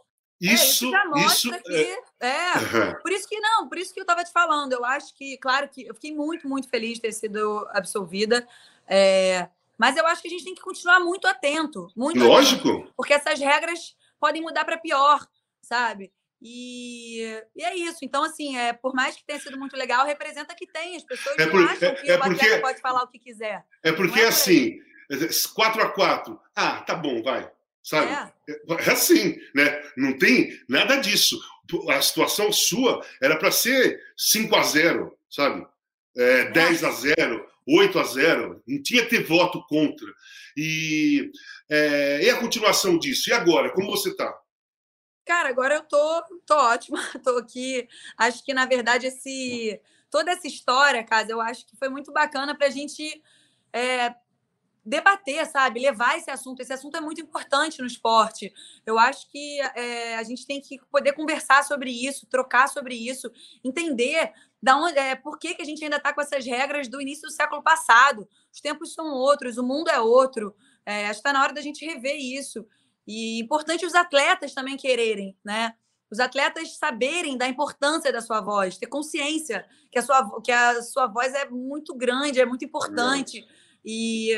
É, 0.42 0.52
Isso, 0.52 0.90
já 0.90 1.04
mostra 1.06 1.56
isso. 1.56 1.62
que. 1.64 1.98
É, 2.20 2.28
é, 2.28 2.94
Por 3.00 3.10
isso 3.10 3.26
que 3.28 3.40
não, 3.40 3.68
por 3.68 3.78
isso 3.78 3.94
que 3.94 4.00
eu 4.00 4.02
estava 4.04 4.22
te 4.22 4.30
falando. 4.32 4.72
Eu 4.74 4.84
acho 4.84 5.14
que, 5.14 5.38
claro 5.38 5.68
que 5.68 5.86
eu 5.86 5.94
fiquei 5.94 6.14
muito, 6.14 6.46
muito 6.48 6.68
feliz 6.68 6.94
de 6.94 7.00
ter 7.02 7.12
sido 7.12 7.66
absolvida. 7.72 8.46
é, 8.86 9.48
mas 9.78 9.96
eu 9.96 10.06
acho 10.06 10.22
que 10.22 10.28
a 10.28 10.30
gente 10.30 10.44
tem 10.44 10.54
que 10.54 10.60
continuar 10.62 11.00
muito 11.00 11.26
atento. 11.26 11.88
Muito 11.96 12.16
atento, 12.18 12.28
lógico. 12.32 12.92
porque 12.96 13.12
essas 13.14 13.38
regras 13.38 13.94
podem 14.20 14.40
mudar 14.42 14.64
para 14.64 14.78
pior, 14.78 15.26
sabe? 15.62 16.10
E, 16.40 17.22
e 17.54 17.62
é 17.64 17.74
isso. 17.76 17.98
Então, 18.02 18.22
assim, 18.24 18.56
é, 18.58 18.72
por 18.72 18.94
mais 18.94 19.16
que 19.16 19.24
tenha 19.24 19.38
sido 19.40 19.58
muito 19.58 19.76
legal, 19.76 20.06
representa 20.06 20.54
que 20.54 20.66
tem. 20.66 20.96
As 20.96 21.02
pessoas 21.04 21.36
É 21.38 21.44
não 21.46 21.52
por- 21.52 21.68
acham 21.70 21.88
é- 21.88 21.94
que 21.94 22.10
é 22.10 22.16
o 22.16 22.20
porque- 22.20 22.58
pode 22.58 22.80
falar 22.80 23.02
o 23.02 23.08
que 23.08 23.18
quiser. 23.18 23.64
É 23.82 23.90
porque 23.92 24.12
Não 24.20 24.22
é 24.22 24.26
por 24.26 24.28
assim, 24.34 24.78
4 25.54 25.82
a 25.82 25.88
4 25.90 26.40
Ah, 26.54 26.80
tá 26.82 26.94
bom, 26.94 27.22
vai. 27.22 27.50
Sabe? 27.86 28.12
É. 28.12 28.88
É 28.88 28.92
assim, 28.92 29.38
né? 29.54 29.80
Não 29.96 30.18
tem 30.18 30.50
nada 30.68 30.96
disso. 30.96 31.40
A 31.88 32.02
situação 32.02 32.50
sua 32.50 33.00
era 33.22 33.38
para 33.38 33.52
ser 33.52 34.02
5 34.16 34.56
a 34.56 34.62
0 34.64 35.16
sabe? 35.30 35.64
É, 36.16 36.50
10 36.50 36.82
a 36.82 36.90
0 36.90 37.48
8 37.64 37.98
a 37.98 38.02
0 38.02 38.62
Não 38.66 38.82
tinha 38.82 39.04
que 39.04 39.10
ter 39.10 39.24
voto 39.24 39.64
contra. 39.68 40.06
E, 40.56 41.30
é, 41.70 42.24
e 42.24 42.30
a 42.30 42.40
continuação 42.40 42.98
disso? 42.98 43.30
E 43.30 43.32
agora? 43.32 43.72
Como 43.72 43.88
você 43.88 44.14
tá? 44.16 44.36
Cara, 45.24 45.48
agora 45.48 45.76
eu 45.76 45.82
tô, 45.82 46.22
tô 46.44 46.56
ótima, 46.56 46.98
tô 47.22 47.38
aqui. 47.38 47.86
Acho 48.18 48.44
que, 48.44 48.52
na 48.52 48.66
verdade, 48.66 49.06
esse, 49.06 49.80
toda 50.10 50.32
essa 50.32 50.48
história, 50.48 51.04
Casa, 51.04 51.30
eu 51.30 51.40
acho 51.40 51.64
que 51.64 51.76
foi 51.76 51.88
muito 51.88 52.12
bacana 52.12 52.52
para 52.52 52.66
a 52.66 52.70
gente 52.70 53.22
é, 53.72 54.12
debater, 54.86 55.44
sabe? 55.46 55.80
Levar 55.80 56.16
esse 56.16 56.30
assunto. 56.30 56.60
Esse 56.60 56.72
assunto 56.72 56.96
é 56.96 57.00
muito 57.00 57.20
importante 57.20 57.80
no 57.80 57.86
esporte. 57.86 58.54
Eu 58.86 58.98
acho 58.98 59.28
que 59.30 59.60
é, 59.74 60.16
a 60.16 60.22
gente 60.22 60.46
tem 60.46 60.60
que 60.60 60.78
poder 60.90 61.12
conversar 61.12 61.64
sobre 61.64 61.90
isso, 61.90 62.26
trocar 62.26 62.68
sobre 62.68 62.94
isso, 62.94 63.30
entender 63.64 64.32
da 64.62 64.76
onde, 64.76 64.98
é, 64.98 65.16
por 65.16 65.38
que, 65.38 65.54
que 65.54 65.62
a 65.62 65.64
gente 65.64 65.82
ainda 65.82 65.96
está 65.96 66.12
com 66.12 66.20
essas 66.20 66.46
regras 66.46 66.88
do 66.88 67.00
início 67.00 67.28
do 67.28 67.34
século 67.34 67.62
passado. 67.62 68.28
Os 68.52 68.60
tempos 68.60 68.94
são 68.94 69.06
outros, 69.12 69.58
o 69.58 69.64
mundo 69.64 69.90
é 69.90 69.98
outro. 69.98 70.54
É, 70.86 71.06
acho 71.06 71.14
que 71.14 71.28
está 71.28 71.32
na 71.32 71.42
hora 71.42 71.52
da 71.52 71.60
gente 71.60 71.84
rever 71.84 72.16
isso. 72.16 72.64
E 73.06 73.40
importante 73.40 73.84
os 73.84 73.94
atletas 73.94 74.54
também 74.54 74.76
quererem, 74.76 75.36
né? 75.44 75.74
Os 76.08 76.20
atletas 76.20 76.76
saberem 76.76 77.36
da 77.36 77.48
importância 77.48 78.12
da 78.12 78.20
sua 78.20 78.40
voz, 78.40 78.78
ter 78.78 78.86
consciência 78.86 79.66
que 79.90 79.98
a 79.98 80.02
sua, 80.02 80.40
que 80.40 80.52
a 80.52 80.80
sua 80.80 81.08
voz 81.08 81.34
é 81.34 81.48
muito 81.48 81.92
grande, 81.96 82.40
é 82.40 82.46
muito 82.46 82.64
importante. 82.64 83.44
E 83.84 84.30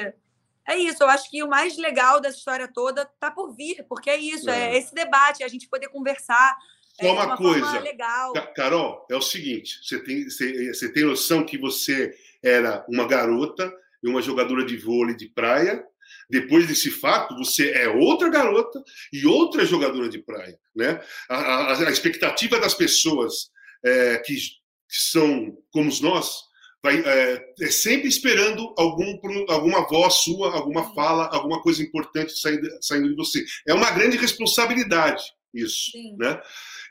é 0.68 0.76
isso, 0.76 1.02
eu 1.02 1.08
acho 1.08 1.30
que 1.30 1.42
o 1.42 1.48
mais 1.48 1.76
legal 1.78 2.20
dessa 2.20 2.36
história 2.38 2.70
toda 2.72 3.04
tá 3.18 3.30
por 3.30 3.54
vir, 3.56 3.84
porque 3.88 4.10
é 4.10 4.16
isso, 4.16 4.48
é, 4.50 4.74
É. 4.74 4.78
esse 4.78 4.94
debate, 4.94 5.42
a 5.42 5.48
gente 5.48 5.68
poder 5.68 5.88
conversar 5.88 6.56
Só 7.00 7.06
é, 7.06 7.12
uma 7.12 7.36
coisa. 7.36 7.80
legal. 7.80 8.32
Ca- 8.32 8.46
Carol, 8.48 9.06
é 9.10 9.16
o 9.16 9.22
seguinte: 9.22 9.78
você 9.82 9.98
tem, 10.02 10.24
você, 10.28 10.72
você 10.74 10.92
tem 10.92 11.04
noção 11.04 11.44
que 11.44 11.56
você 11.58 12.12
era 12.42 12.84
uma 12.88 13.06
garota 13.06 13.72
e 14.02 14.08
uma 14.08 14.22
jogadora 14.22 14.64
de 14.64 14.76
vôlei 14.76 15.16
de 15.16 15.28
praia. 15.28 15.84
Depois 16.30 16.66
desse 16.66 16.90
fato, 16.90 17.36
você 17.36 17.70
é 17.70 17.88
outra 17.88 18.28
garota 18.28 18.82
e 19.12 19.26
outra 19.26 19.64
jogadora 19.64 20.08
de 20.08 20.18
praia. 20.18 20.58
Né? 20.76 21.00
A, 21.28 21.36
a- 21.36 21.88
a 21.88 21.90
expectativa 21.90 22.58
das 22.60 22.74
pessoas 22.74 23.50
é, 23.84 24.18
que, 24.18 24.34
que 24.34 25.00
são 25.00 25.56
como 25.70 25.90
nós 26.02 26.42
vai, 26.82 27.00
é, 27.00 27.54
é 27.60 27.70
sempre 27.70 28.08
esperando 28.08 28.74
algum, 28.78 29.18
alguma 29.48 29.86
voz 29.86 30.14
sua, 30.14 30.54
alguma 30.54 30.94
fala, 30.94 31.28
alguma 31.32 31.62
coisa 31.62 31.82
importante 31.82 32.38
saindo, 32.38 32.68
saindo 32.80 33.08
de 33.08 33.16
você. 33.16 33.44
É 33.66 33.74
uma 33.74 33.90
grande 33.90 34.16
responsabilidade 34.16 35.22
isso. 35.52 35.90
Sim. 35.92 36.16
Né? 36.16 36.40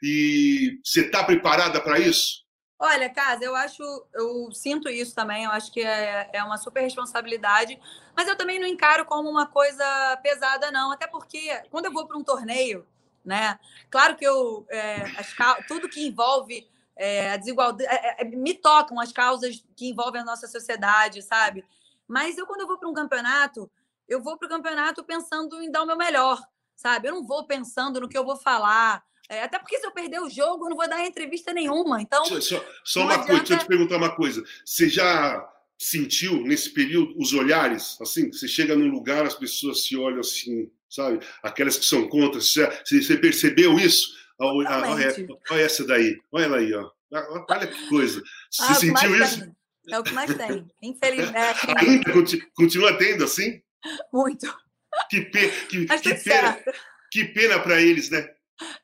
E 0.03 0.79
você 0.83 1.01
está 1.01 1.23
preparada 1.23 1.81
para 1.81 1.99
isso? 1.99 2.45
Olha, 2.79 3.09
Casa, 3.09 3.43
eu 3.43 3.55
acho, 3.55 3.81
eu 4.13 4.51
sinto 4.51 4.87
isso 4.87 5.15
também, 5.15 5.45
eu 5.45 5.51
acho 5.51 5.71
que 5.71 5.81
é, 5.81 6.29
é 6.31 6.43
uma 6.43 6.57
super 6.57 6.81
responsabilidade, 6.81 7.79
mas 8.15 8.27
eu 8.27 8.35
também 8.35 8.59
não 8.59 8.67
encaro 8.67 9.03
como 9.03 9.27
uma 9.27 9.47
coisa 9.47 9.83
pesada, 10.21 10.69
não, 10.69 10.91
até 10.91 11.07
porque 11.07 11.59
quando 11.71 11.85
eu 11.85 11.91
vou 11.91 12.05
para 12.05 12.15
um 12.15 12.23
torneio, 12.23 12.85
né, 13.25 13.57
claro 13.89 14.15
que 14.15 14.23
eu, 14.23 14.63
é, 14.69 14.97
as 15.17 15.35
tudo 15.67 15.89
que 15.89 16.05
envolve 16.05 16.67
é, 16.97 17.31
a 17.31 17.37
desigualdade, 17.37 17.89
é, 17.89 18.21
é, 18.21 18.25
me 18.25 18.53
tocam 18.53 18.99
as 18.99 19.11
causas 19.11 19.63
que 19.75 19.89
envolvem 19.89 20.21
a 20.21 20.25
nossa 20.25 20.47
sociedade, 20.47 21.21
sabe? 21.21 21.63
Mas 22.07 22.37
eu, 22.37 22.45
quando 22.45 22.61
eu 22.61 22.67
vou 22.67 22.77
para 22.77 22.89
um 22.89 22.93
campeonato, 22.93 23.69
eu 24.07 24.21
vou 24.21 24.37
para 24.37 24.47
o 24.47 24.49
campeonato 24.49 25.03
pensando 25.03 25.61
em 25.61 25.69
dar 25.69 25.83
o 25.83 25.85
meu 25.85 25.97
melhor, 25.97 26.41
sabe? 26.75 27.07
Eu 27.07 27.13
não 27.13 27.23
vou 27.25 27.45
pensando 27.45 28.01
no 28.01 28.09
que 28.09 28.17
eu 28.17 28.25
vou 28.25 28.37
falar. 28.37 29.03
É, 29.29 29.43
até 29.43 29.59
porque 29.59 29.77
se 29.77 29.85
eu 29.85 29.91
perder 29.91 30.21
o 30.21 30.29
jogo, 30.29 30.65
eu 30.65 30.69
não 30.69 30.77
vou 30.77 30.89
dar 30.89 31.05
entrevista 31.05 31.53
nenhuma. 31.53 32.01
Então. 32.01 32.25
Só, 32.25 32.39
só, 32.39 32.65
só 32.83 33.01
uma 33.01 33.13
adianta... 33.13 33.27
coisa, 33.27 33.43
deixa 33.43 33.53
eu 33.53 33.59
te 33.59 33.67
perguntar 33.67 33.97
uma 33.97 34.15
coisa. 34.15 34.43
Você 34.65 34.89
já 34.89 35.53
sentiu 35.77 36.41
nesse 36.43 36.69
período 36.71 37.13
os 37.19 37.33
olhares? 37.33 37.99
Assim, 38.01 38.31
você 38.31 38.47
chega 38.47 38.75
num 38.75 38.89
lugar, 38.89 39.25
as 39.25 39.35
pessoas 39.35 39.85
se 39.85 39.95
olham 39.97 40.21
assim, 40.21 40.71
sabe? 40.89 41.19
Aquelas 41.43 41.77
que 41.77 41.85
são 41.85 42.07
contra. 42.07 42.39
Você, 42.39 42.65
você 42.85 43.17
percebeu 43.17 43.77
isso? 43.77 44.15
Olha, 44.39 44.69
olha, 44.69 45.15
olha, 45.49 45.61
essa 45.61 45.85
daí, 45.85 46.19
olha 46.31 46.45
ela 46.45 46.57
aí, 46.57 46.73
ó. 46.73 46.91
Olha 47.11 47.67
que 47.67 47.89
coisa. 47.89 48.21
Você 48.51 48.63
ah, 48.63 48.75
sentiu 48.75 49.15
isso? 49.15 49.39
Tem. 49.41 49.57
É 49.89 49.99
o 49.99 50.03
que 50.03 50.11
mais 50.11 50.35
tem, 50.35 50.67
infelizmente. 50.81 51.59
Ainda 51.77 52.11
continua 52.55 52.97
tendo 52.97 53.23
assim? 53.23 53.61
Muito. 54.11 54.45
Que, 55.09 55.21
pe... 55.21 55.49
que, 55.67 55.85
que 56.01 56.13
pena, 56.15 56.59
que 57.11 57.25
pena 57.25 57.59
para 57.59 57.81
eles, 57.81 58.09
né? 58.09 58.29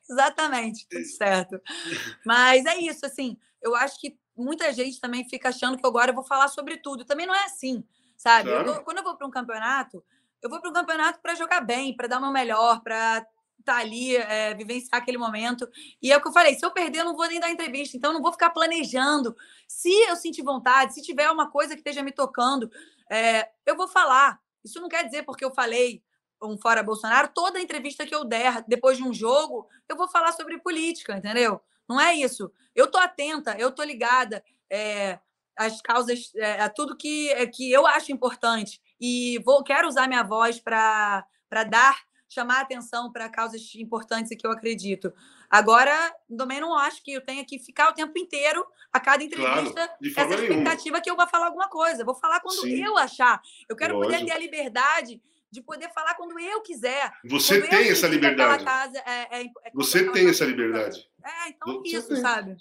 Exatamente, 0.08 0.86
tudo 0.88 1.04
certo. 1.04 1.60
Mas 2.24 2.64
é 2.64 2.78
isso, 2.78 3.04
assim, 3.04 3.36
eu 3.60 3.74
acho 3.74 4.00
que 4.00 4.16
muita 4.36 4.72
gente 4.72 5.00
também 5.00 5.28
fica 5.28 5.50
achando 5.50 5.76
que 5.76 5.86
agora 5.86 6.10
eu 6.10 6.14
vou 6.14 6.24
falar 6.24 6.48
sobre 6.48 6.78
tudo. 6.78 7.04
Também 7.04 7.26
não 7.26 7.34
é 7.34 7.44
assim, 7.44 7.84
sabe? 8.16 8.50
Claro. 8.50 8.70
Eu, 8.70 8.82
quando 8.82 8.98
eu 8.98 9.04
vou 9.04 9.16
para 9.16 9.26
um 9.26 9.30
campeonato, 9.30 10.02
eu 10.42 10.48
vou 10.48 10.60
para 10.60 10.70
um 10.70 10.74
campeonato 10.74 11.20
para 11.20 11.34
jogar 11.34 11.60
bem, 11.60 11.94
para 11.94 12.08
dar 12.08 12.18
o 12.18 12.22
meu 12.22 12.32
melhor, 12.32 12.82
para 12.82 13.26
estar 13.60 13.74
tá 13.74 13.78
ali, 13.80 14.16
é, 14.16 14.54
vivenciar 14.54 15.00
aquele 15.00 15.18
momento. 15.18 15.68
E 16.00 16.12
é 16.12 16.16
o 16.16 16.20
que 16.20 16.28
eu 16.28 16.32
falei: 16.32 16.54
se 16.54 16.64
eu 16.64 16.70
perder, 16.70 17.00
eu 17.00 17.04
não 17.04 17.16
vou 17.16 17.26
nem 17.26 17.40
dar 17.40 17.50
entrevista, 17.50 17.96
então 17.96 18.12
não 18.12 18.22
vou 18.22 18.32
ficar 18.32 18.50
planejando. 18.50 19.36
Se 19.68 19.90
eu 20.08 20.16
sentir 20.16 20.42
vontade, 20.42 20.94
se 20.94 21.02
tiver 21.02 21.30
uma 21.30 21.50
coisa 21.50 21.74
que 21.74 21.80
esteja 21.80 22.02
me 22.02 22.12
tocando, 22.12 22.70
é, 23.10 23.48
eu 23.66 23.76
vou 23.76 23.88
falar. 23.88 24.40
Isso 24.64 24.80
não 24.80 24.88
quer 24.88 25.04
dizer 25.04 25.24
porque 25.24 25.44
eu 25.44 25.52
falei 25.52 26.02
um 26.42 26.58
fora 26.58 26.82
Bolsonaro, 26.82 27.30
toda 27.34 27.60
entrevista 27.60 28.06
que 28.06 28.14
eu 28.14 28.24
der 28.24 28.64
depois 28.66 28.96
de 28.96 29.02
um 29.02 29.12
jogo, 29.12 29.68
eu 29.88 29.96
vou 29.96 30.08
falar 30.08 30.32
sobre 30.32 30.58
política, 30.58 31.16
entendeu? 31.16 31.60
Não 31.88 32.00
é 32.00 32.14
isso. 32.14 32.50
Eu 32.74 32.90
tô 32.90 32.98
atenta, 32.98 33.56
eu 33.58 33.70
tô 33.70 33.82
ligada 33.82 34.44
é, 34.70 35.18
às 35.56 35.80
causas, 35.80 36.32
é, 36.36 36.60
a 36.60 36.68
tudo 36.68 36.96
que, 36.96 37.34
que 37.48 37.70
eu 37.70 37.86
acho 37.86 38.12
importante 38.12 38.80
e 39.00 39.38
vou 39.44 39.62
quero 39.62 39.88
usar 39.88 40.08
minha 40.08 40.22
voz 40.22 40.58
para 40.58 41.24
dar 41.68 41.98
chamar 42.34 42.60
atenção 42.60 43.12
para 43.12 43.28
causas 43.28 43.74
importantes 43.76 44.36
que 44.36 44.46
eu 44.46 44.50
acredito. 44.50 45.12
Agora, 45.48 45.94
também 46.36 46.60
não 46.60 46.76
acho 46.76 47.02
que 47.02 47.12
eu 47.12 47.20
tenha 47.20 47.44
que 47.44 47.58
ficar 47.58 47.90
o 47.90 47.94
tempo 47.94 48.18
inteiro, 48.18 48.66
a 48.92 48.98
cada 48.98 49.22
entrevista, 49.22 49.72
claro, 49.72 49.96
essa 50.02 50.34
expectativa 50.34 50.76
nenhuma. 50.76 51.00
que 51.00 51.10
eu 51.10 51.16
vou 51.16 51.26
falar 51.28 51.46
alguma 51.46 51.68
coisa. 51.68 52.04
Vou 52.04 52.14
falar 52.14 52.40
quando 52.40 52.62
Sim. 52.62 52.84
eu 52.84 52.96
achar. 52.98 53.40
Eu 53.68 53.76
quero 53.76 53.94
Lógico. 53.94 54.12
poder 54.12 54.26
ter 54.26 54.32
a 54.32 54.38
liberdade 54.38 55.20
de 55.50 55.62
poder 55.62 55.88
falar 55.92 56.14
quando 56.16 56.38
eu 56.40 56.60
quiser. 56.62 57.12
Você 57.24 57.62
tem 57.62 57.88
essa 57.88 58.08
liberdade. 58.08 58.64
Casa, 58.64 58.98
é, 58.98 59.42
é, 59.42 59.44
é 59.44 59.70
Você 59.72 60.10
tem 60.10 60.28
essa 60.28 60.44
liberdade. 60.44 61.08
É, 61.24 61.48
então 61.50 61.80
Você 61.80 61.96
isso, 61.96 62.08
tem. 62.08 62.20
sabe? 62.20 62.56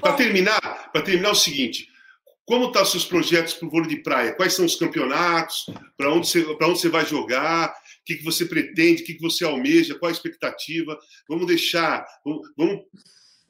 Para 0.00 0.12
terminar, 0.12 0.92
para 0.92 1.02
terminar 1.02 1.32
o 1.32 1.34
seguinte, 1.34 1.88
como 2.44 2.66
estão 2.66 2.74
tá 2.74 2.82
os 2.82 2.90
seus 2.90 3.04
projetos 3.04 3.54
para 3.54 3.66
o 3.66 3.70
vôlei 3.70 3.88
de 3.88 3.96
praia? 3.96 4.34
Quais 4.34 4.54
são 4.54 4.64
os 4.64 4.76
campeonatos? 4.76 5.66
Para 5.96 6.12
onde, 6.12 6.28
você, 6.28 6.44
onde 6.44 6.78
você 6.78 6.88
vai 6.88 7.04
jogar? 7.04 7.74
O 8.02 8.04
que, 8.04 8.16
que 8.16 8.24
você 8.24 8.44
pretende? 8.44 9.02
O 9.02 9.06
que, 9.06 9.14
que 9.14 9.22
você 9.22 9.44
almeja? 9.44 9.96
Qual 9.96 10.08
a 10.08 10.12
expectativa? 10.12 10.98
Vamos 11.28 11.46
deixar, 11.46 12.04
vamos, 12.24 12.48
vamos 12.56 12.84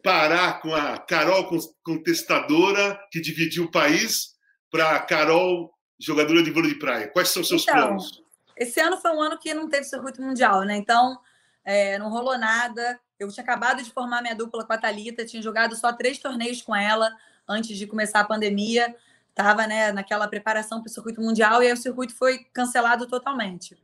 parar 0.02 0.60
com 0.60 0.74
a 0.74 0.98
Carol 0.98 1.48
contestadora 1.82 3.00
que 3.10 3.20
dividiu 3.20 3.64
o 3.64 3.70
país 3.70 4.34
para 4.70 4.96
a 4.96 5.00
Carol 5.00 5.72
jogadora 5.98 6.42
de 6.42 6.50
vôlei 6.50 6.72
de 6.72 6.78
praia. 6.78 7.08
Quais 7.08 7.28
são 7.28 7.40
os 7.40 7.48
seus 7.48 7.62
então, 7.62 7.74
planos? 7.74 8.22
Esse 8.56 8.80
ano 8.80 8.98
foi 8.98 9.10
um 9.12 9.22
ano 9.22 9.38
que 9.38 9.54
não 9.54 9.68
teve 9.68 9.84
circuito 9.84 10.20
mundial, 10.20 10.62
né? 10.62 10.76
Então, 10.76 11.18
é, 11.64 11.98
não 11.98 12.10
rolou 12.10 12.36
nada. 12.36 13.00
Eu 13.18 13.28
tinha 13.28 13.42
acabado 13.42 13.82
de 13.82 13.90
formar 13.90 14.20
minha 14.20 14.34
dupla 14.34 14.66
com 14.66 14.72
a 14.72 14.78
Thalita, 14.78 15.24
tinha 15.24 15.40
jogado 15.40 15.76
só 15.76 15.92
três 15.92 16.18
torneios 16.18 16.60
com 16.60 16.74
ela 16.74 17.10
antes 17.48 17.76
de 17.78 17.86
começar 17.86 18.20
a 18.20 18.24
pandemia, 18.24 18.94
estava 19.30 19.66
né, 19.66 19.92
naquela 19.92 20.28
preparação 20.28 20.80
para 20.80 20.88
o 20.88 20.92
circuito 20.92 21.20
mundial 21.20 21.62
e 21.62 21.66
aí 21.66 21.72
o 21.72 21.76
circuito 21.76 22.14
foi 22.14 22.38
cancelado 22.52 23.06
totalmente. 23.06 23.76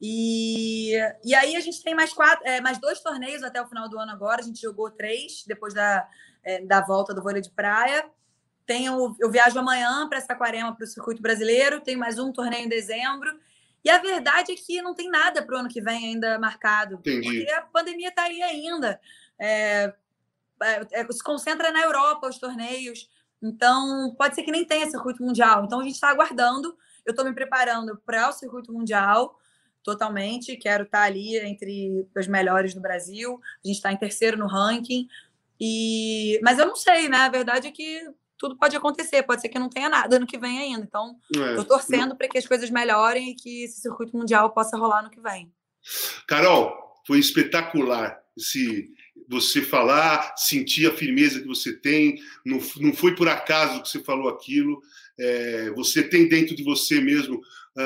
E, 0.00 0.92
e 1.24 1.34
aí 1.34 1.56
a 1.56 1.60
gente 1.60 1.82
tem 1.82 1.94
mais, 1.94 2.12
quatro, 2.12 2.46
é, 2.46 2.60
mais 2.60 2.78
dois 2.78 3.00
torneios 3.00 3.42
até 3.42 3.60
o 3.60 3.66
final 3.66 3.88
do 3.88 3.98
ano 3.98 4.12
agora. 4.12 4.40
A 4.40 4.44
gente 4.44 4.60
jogou 4.60 4.90
três 4.90 5.44
depois 5.46 5.72
da, 5.72 6.06
é, 6.44 6.60
da 6.62 6.80
volta 6.80 7.14
do 7.14 7.22
vôlei 7.22 7.40
de 7.40 7.50
praia. 7.50 8.08
Tenho, 8.66 9.16
eu 9.20 9.30
viajo 9.30 9.58
amanhã 9.58 10.08
para 10.08 10.20
Saquarema 10.20 10.74
para 10.74 10.84
o 10.84 10.88
circuito 10.88 11.22
brasileiro. 11.22 11.80
Tenho 11.80 11.98
mais 11.98 12.18
um 12.18 12.32
torneio 12.32 12.64
em 12.64 12.68
dezembro. 12.68 13.38
E 13.84 13.88
a 13.88 13.98
verdade 13.98 14.52
é 14.52 14.56
que 14.56 14.82
não 14.82 14.94
tem 14.94 15.08
nada 15.08 15.42
para 15.42 15.54
o 15.54 15.58
ano 15.60 15.68
que 15.68 15.80
vem 15.80 16.08
ainda 16.08 16.38
marcado. 16.38 16.96
Entendi. 16.96 17.22
Porque 17.22 17.52
a 17.52 17.62
pandemia 17.62 18.08
está 18.08 18.24
aí 18.24 18.42
ainda. 18.42 19.00
É, 19.38 19.94
é, 20.92 21.12
se 21.12 21.22
concentra 21.22 21.70
na 21.70 21.82
Europa 21.82 22.28
os 22.28 22.38
torneios. 22.38 23.08
Então, 23.40 24.14
pode 24.18 24.34
ser 24.34 24.42
que 24.42 24.50
nem 24.50 24.64
tenha 24.64 24.90
circuito 24.90 25.22
mundial. 25.22 25.64
Então, 25.64 25.80
a 25.80 25.84
gente 25.84 25.94
está 25.94 26.08
aguardando. 26.08 26.76
Eu 27.04 27.12
estou 27.12 27.24
me 27.24 27.32
preparando 27.32 27.96
para 28.04 28.28
o 28.28 28.32
circuito 28.32 28.72
mundial 28.72 29.38
totalmente. 29.86 30.56
Quero 30.56 30.82
estar 30.82 30.98
tá 30.98 31.04
ali 31.04 31.38
entre 31.38 32.04
os 32.14 32.26
melhores 32.26 32.74
do 32.74 32.80
Brasil. 32.80 33.40
A 33.64 33.68
gente 33.68 33.76
está 33.76 33.92
em 33.92 33.96
terceiro 33.96 34.36
no 34.36 34.48
ranking. 34.48 35.06
E... 35.60 36.40
Mas 36.42 36.58
eu 36.58 36.66
não 36.66 36.74
sei, 36.74 37.08
né? 37.08 37.18
A 37.18 37.28
verdade 37.28 37.68
é 37.68 37.70
que 37.70 38.02
tudo 38.36 38.56
pode 38.56 38.76
acontecer. 38.76 39.22
Pode 39.22 39.40
ser 39.40 39.48
que 39.48 39.60
não 39.60 39.70
tenha 39.70 39.88
nada 39.88 40.18
no 40.18 40.26
que 40.26 40.36
vem 40.36 40.58
ainda. 40.58 40.84
Então, 40.84 41.16
estou 41.30 41.62
é. 41.62 41.64
torcendo 41.64 42.16
para 42.16 42.28
que 42.28 42.36
as 42.36 42.46
coisas 42.46 42.68
melhorem 42.68 43.30
e 43.30 43.34
que 43.36 43.62
esse 43.62 43.80
circuito 43.80 44.16
mundial 44.16 44.50
possa 44.50 44.76
rolar 44.76 45.02
no 45.02 45.10
que 45.10 45.20
vem. 45.20 45.52
Carol, 46.26 46.76
foi 47.06 47.20
espetacular 47.20 48.20
esse 48.36 48.92
você 49.28 49.60
falar, 49.60 50.34
sentir 50.36 50.86
a 50.86 50.94
firmeza 50.94 51.40
que 51.40 51.48
você 51.48 51.72
tem, 51.72 52.20
não, 52.44 52.60
não 52.76 52.92
foi 52.92 53.14
por 53.14 53.28
acaso 53.28 53.82
que 53.82 53.88
você 53.88 54.00
falou 54.00 54.28
aquilo, 54.28 54.80
é, 55.18 55.70
você 55.70 56.00
tem 56.02 56.28
dentro 56.28 56.54
de 56.54 56.62
você 56.62 57.00
mesmo 57.00 57.40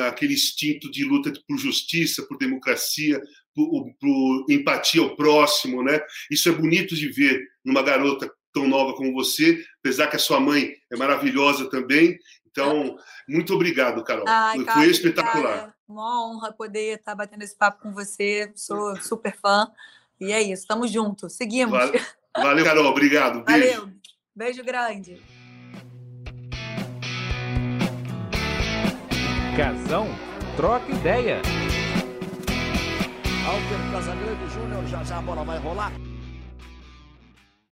aquele 0.08 0.34
instinto 0.34 0.90
de 0.90 1.04
luta 1.04 1.32
por 1.46 1.58
justiça, 1.58 2.24
por 2.26 2.38
democracia, 2.38 3.20
por, 3.54 3.92
por, 4.00 4.46
empatia 4.48 5.02
ao 5.02 5.16
próximo, 5.16 5.82
né? 5.82 6.00
Isso 6.30 6.48
é 6.48 6.52
bonito 6.52 6.94
de 6.94 7.08
ver 7.08 7.40
numa 7.64 7.82
garota 7.82 8.30
tão 8.52 8.68
nova 8.68 8.94
como 8.94 9.12
você, 9.12 9.64
apesar 9.78 10.08
que 10.08 10.16
a 10.16 10.20
sua 10.20 10.40
mãe 10.40 10.74
é 10.90 10.96
maravilhosa 10.96 11.68
também. 11.70 12.18
Então, 12.50 12.96
muito 13.28 13.54
obrigado, 13.54 14.02
Carol. 14.02 14.24
Ai, 14.26 14.56
Foi 14.56 14.64
cara, 14.64 14.86
espetacular. 14.86 15.36
Obrigada. 15.38 15.74
Uma 15.88 16.28
honra 16.28 16.52
poder 16.52 16.98
estar 16.98 17.14
batendo 17.14 17.42
esse 17.42 17.56
papo 17.56 17.82
com 17.82 17.92
você. 17.92 18.50
Sou 18.54 18.96
super 18.96 19.36
fã. 19.36 19.70
E 20.20 20.32
é 20.32 20.42
isso, 20.42 20.62
estamos 20.62 20.90
juntos. 20.90 21.34
Seguimos. 21.34 21.72
Valeu, 21.72 22.00
valeu 22.36 22.64
Carol. 22.64 22.86
Obrigado. 22.86 23.44
Beijo. 23.44 23.80
Valeu. 23.80 23.92
Beijo 24.34 24.64
grande. 24.64 25.20
Casão, 29.56 30.06
troca 30.56 30.90
ideia. 30.92 31.42
Alter 33.46 33.92
Casagrande 33.92 34.54
Júnior, 34.54 34.86
já 34.86 35.02
já 35.02 35.18
a 35.18 35.22
bola 35.22 35.44
vai 35.44 35.58
rolar. 35.58 35.92